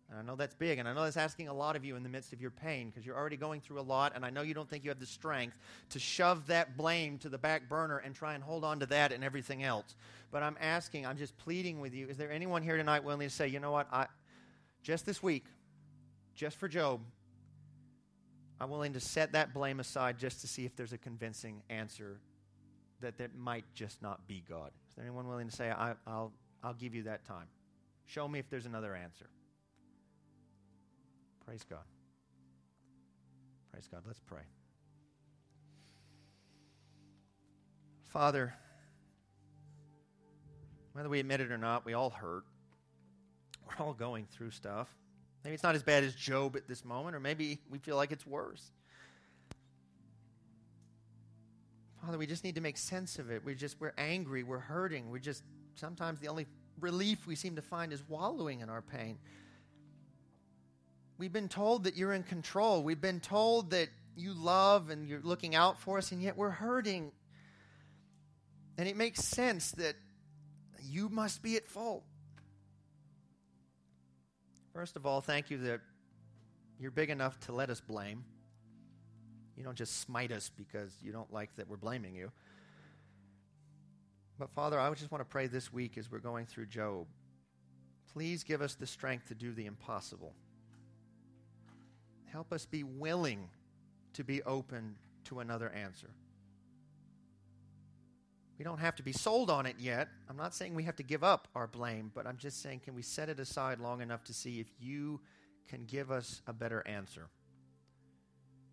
And 0.10 0.18
I 0.18 0.24
know 0.24 0.36
that's 0.36 0.56
big, 0.56 0.80
and 0.80 0.88
I 0.88 0.94
know 0.94 1.04
that's 1.04 1.18
asking 1.18 1.50
a 1.50 1.54
lot 1.54 1.76
of 1.76 1.86
you 1.86 1.96
in 1.96 2.02
the 2.02 2.10
midst 2.10 2.34
of 2.34 2.42
your 2.42 2.50
pain 2.50 2.90
because 2.90 3.06
you're 3.06 3.16
already 3.16 3.38
going 3.38 3.62
through 3.62 3.80
a 3.80 3.82
lot, 3.82 4.14
and 4.16 4.26
I 4.26 4.32
know 4.32 4.42
you 4.42 4.56
don't 4.56 4.68
think 4.68 4.84
you 4.84 4.90
have 4.90 5.00
the 5.00 5.06
strength 5.06 5.56
to 5.92 6.00
shove 6.00 6.48
that 6.48 6.78
blame 6.78 7.20
to 7.20 7.30
the 7.30 7.38
back 7.38 7.70
burner 7.70 7.98
and 7.98 8.16
try 8.16 8.34
and 8.34 8.44
hold 8.44 8.64
on 8.64 8.80
to 8.80 8.88
that 8.88 9.12
and 9.12 9.24
everything 9.24 9.62
else. 9.62 9.96
But 10.32 10.42
I'm 10.42 10.58
asking, 10.60 11.06
I'm 11.06 11.18
just 11.18 11.38
pleading 11.38 11.80
with 11.80 11.94
you. 11.94 12.08
Is 12.08 12.18
there 12.18 12.32
anyone 12.32 12.64
here 12.64 12.76
tonight 12.76 13.04
willing 13.04 13.28
to 13.28 13.34
say, 13.34 13.48
you 13.48 13.60
know 13.60 13.72
what, 13.72 13.88
I, 13.92 14.08
just 14.82 15.06
this 15.06 15.22
week, 15.22 15.46
just 16.34 16.58
for 16.58 16.68
Job, 16.68 17.02
I'm 18.60 18.72
willing 18.72 18.94
to 18.94 19.00
set 19.00 19.34
that 19.34 19.54
blame 19.54 19.80
aside 19.80 20.18
just 20.18 20.42
to 20.42 20.48
see 20.48 20.66
if 20.66 20.76
there's 20.76 20.94
a 20.94 20.98
convincing 20.98 21.62
answer 21.70 22.20
that 23.02 23.20
that 23.20 23.36
might 23.36 23.66
just 23.76 24.02
not 24.02 24.28
be 24.28 24.44
God? 24.50 24.72
Is 24.90 24.96
there 24.96 25.06
anyone 25.06 25.28
willing 25.28 25.50
to 25.50 25.56
say, 25.56 25.70
I, 25.70 25.94
I'll, 26.08 26.34
I'll 26.64 26.74
give 26.74 26.96
you 26.96 27.04
that 27.04 27.26
time? 27.26 27.46
Show 28.08 28.28
me 28.28 28.40
if 28.40 28.50
there's 28.50 28.66
another 28.66 28.96
answer. 28.96 29.30
Praise 31.50 31.66
God. 31.68 31.80
Praise 33.72 33.88
God. 33.92 34.04
Let's 34.06 34.20
pray. 34.20 34.44
Father, 38.04 38.54
whether 40.94 41.10
we 41.10 41.20
admit 41.20 41.42
it 41.42 41.52
or 41.52 41.58
not, 41.58 41.88
we 41.88 41.94
all 41.96 42.12
hurt. 42.12 42.44
We're 43.66 43.84
all 43.84 43.94
going 43.94 44.28
through 44.28 44.52
stuff. 44.52 44.96
Maybe 45.44 45.56
it's 45.56 45.64
not 45.64 45.74
as 45.74 45.82
bad 45.82 46.04
as 46.04 46.14
Job 46.14 46.56
at 46.56 46.68
this 46.68 46.86
moment, 46.86 47.16
or 47.16 47.20
maybe 47.20 47.58
we 47.68 47.80
feel 47.80 47.96
like 47.96 48.12
it's 48.12 48.28
worse. 48.28 48.70
Father, 52.06 52.20
we 52.20 52.28
just 52.28 52.44
need 52.44 52.54
to 52.54 52.62
make 52.62 52.78
sense 52.78 53.18
of 53.18 53.32
it. 53.32 53.44
We 53.44 53.56
just 53.56 53.82
we're 53.82 53.94
angry, 53.98 54.44
we're 54.44 54.60
hurting. 54.60 55.10
We 55.10 55.20
just 55.20 55.42
sometimes 55.74 56.20
the 56.20 56.28
only 56.28 56.46
relief 56.80 57.26
we 57.26 57.34
seem 57.34 57.56
to 57.56 57.64
find 57.64 57.92
is 57.92 58.08
wallowing 58.08 58.60
in 58.60 58.70
our 58.70 58.84
pain. 58.84 59.18
We've 61.20 61.34
been 61.34 61.50
told 61.50 61.84
that 61.84 61.98
you're 61.98 62.14
in 62.14 62.24
control. 62.24 62.82
We've 62.82 63.02
been 63.02 63.20
told 63.20 63.72
that 63.72 63.90
you 64.16 64.34
love 64.34 64.90
and 64.90 65.06
you're 65.06 65.20
looking 65.22 65.54
out 65.54 65.78
for 65.78 65.98
us, 65.98 66.14
and 66.14 66.24
yet 66.24 66.38
we're 66.38 66.50
hurting. 66.50 67.12
And 68.78 68.88
it 68.88 68.96
makes 68.96 69.26
sense 69.26 69.72
that 69.72 69.96
you 70.82 71.10
must 71.10 71.44
be 71.44 71.58
at 71.58 71.68
fault. 71.68 72.06
First 74.74 74.96
of 74.96 75.06
all, 75.06 75.20
thank 75.20 75.50
you 75.50 75.58
that 75.58 75.82
you're 76.80 76.90
big 76.90 77.10
enough 77.10 77.38
to 77.42 77.52
let 77.52 77.70
us 77.70 77.82
blame. 77.82 78.24
You 79.58 79.64
don't 79.66 79.78
just 79.78 80.00
smite 80.00 80.32
us 80.32 80.50
because 80.56 80.96
you 81.04 81.12
don't 81.12 81.34
like 81.34 81.54
that 81.58 81.68
we're 81.68 81.76
blaming 81.76 82.16
you. 82.16 82.32
But 84.38 84.52
Father, 84.52 84.80
I 84.80 84.90
just 84.94 85.12
want 85.12 85.20
to 85.20 85.30
pray 85.30 85.48
this 85.48 85.74
week 85.74 85.98
as 85.98 86.10
we're 86.10 86.20
going 86.20 86.46
through 86.46 86.68
Job. 86.68 87.08
Please 88.14 88.46
give 88.46 88.62
us 88.62 88.76
the 88.76 88.88
strength 88.88 89.28
to 89.28 89.36
do 89.36 89.52
the 89.52 89.66
impossible. 89.66 90.34
Help 92.32 92.54
us 92.54 92.66
be 92.66 92.84
willing 92.84 93.50
to 94.14 94.24
be 94.24 94.42
open 94.44 94.96
to 95.26 95.40
another 95.40 95.70
answer. 95.70 96.10
We 98.58 98.66
don't 98.66 98.80
have 98.80 98.96
to 98.98 99.04
be 99.04 99.14
sold 99.14 99.50
on 99.50 99.66
it 99.66 99.78
yet. 99.80 100.10
I'm 100.30 100.36
not 100.36 100.54
saying 100.54 100.76
we 100.76 100.84
have 100.84 100.98
to 100.98 101.04
give 101.04 101.24
up 101.24 101.48
our 101.56 101.66
blame, 101.66 102.12
but 102.14 102.28
I'm 102.28 102.38
just 102.38 102.62
saying, 102.62 102.82
can 102.84 102.94
we 102.94 103.02
set 103.02 103.30
it 103.30 103.40
aside 103.40 103.80
long 103.80 104.02
enough 104.02 104.26
to 104.26 104.34
see 104.34 104.60
if 104.60 104.68
you 104.80 105.22
can 105.70 105.86
give 105.86 106.12
us 106.12 106.42
a 106.46 106.52
better 106.52 106.86
answer? 106.86 107.30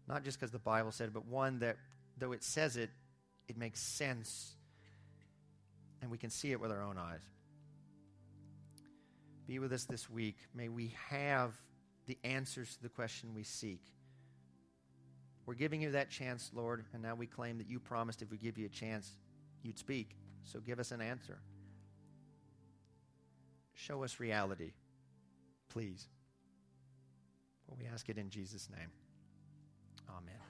Not 0.08 0.24
just 0.24 0.38
because 0.38 0.50
the 0.50 0.58
Bible 0.58 0.90
said 0.90 1.08
it, 1.08 1.14
but 1.14 1.26
one 1.26 1.60
that, 1.60 1.76
though 2.18 2.32
it 2.32 2.42
says 2.42 2.76
it, 2.76 2.90
it 3.48 3.56
makes 3.56 3.80
sense 3.80 4.56
and 6.02 6.10
we 6.10 6.18
can 6.18 6.30
see 6.30 6.52
it 6.52 6.60
with 6.60 6.72
our 6.72 6.82
own 6.82 6.98
eyes. 6.98 7.20
Be 9.46 9.58
with 9.60 9.72
us 9.72 9.84
this 9.84 10.10
week. 10.10 10.36
May 10.54 10.68
we 10.68 10.94
have 11.10 11.52
the 12.06 12.18
answers 12.24 12.76
to 12.76 12.82
the 12.82 12.88
question 12.88 13.34
we 13.34 13.42
seek. 13.42 13.80
We're 15.44 15.54
giving 15.54 15.80
you 15.80 15.92
that 15.92 16.10
chance, 16.10 16.50
Lord, 16.54 16.84
and 16.92 17.02
now 17.02 17.14
we 17.14 17.26
claim 17.26 17.58
that 17.58 17.68
you 17.68 17.78
promised 17.78 18.22
if 18.22 18.30
we 18.30 18.36
give 18.36 18.58
you 18.58 18.66
a 18.66 18.70
chance, 18.70 19.12
you'd 19.62 19.78
speak. 19.78 20.16
So 20.44 20.60
give 20.60 20.80
us 20.80 20.90
an 20.90 21.00
answer. 21.00 21.38
Show 23.74 24.02
us 24.02 24.18
reality, 24.18 24.72
please. 25.68 26.08
Well, 27.66 27.76
we 27.80 27.86
ask 27.86 28.08
it 28.08 28.18
in 28.18 28.30
Jesus' 28.30 28.68
name. 28.70 28.90
Amen. 30.08 30.45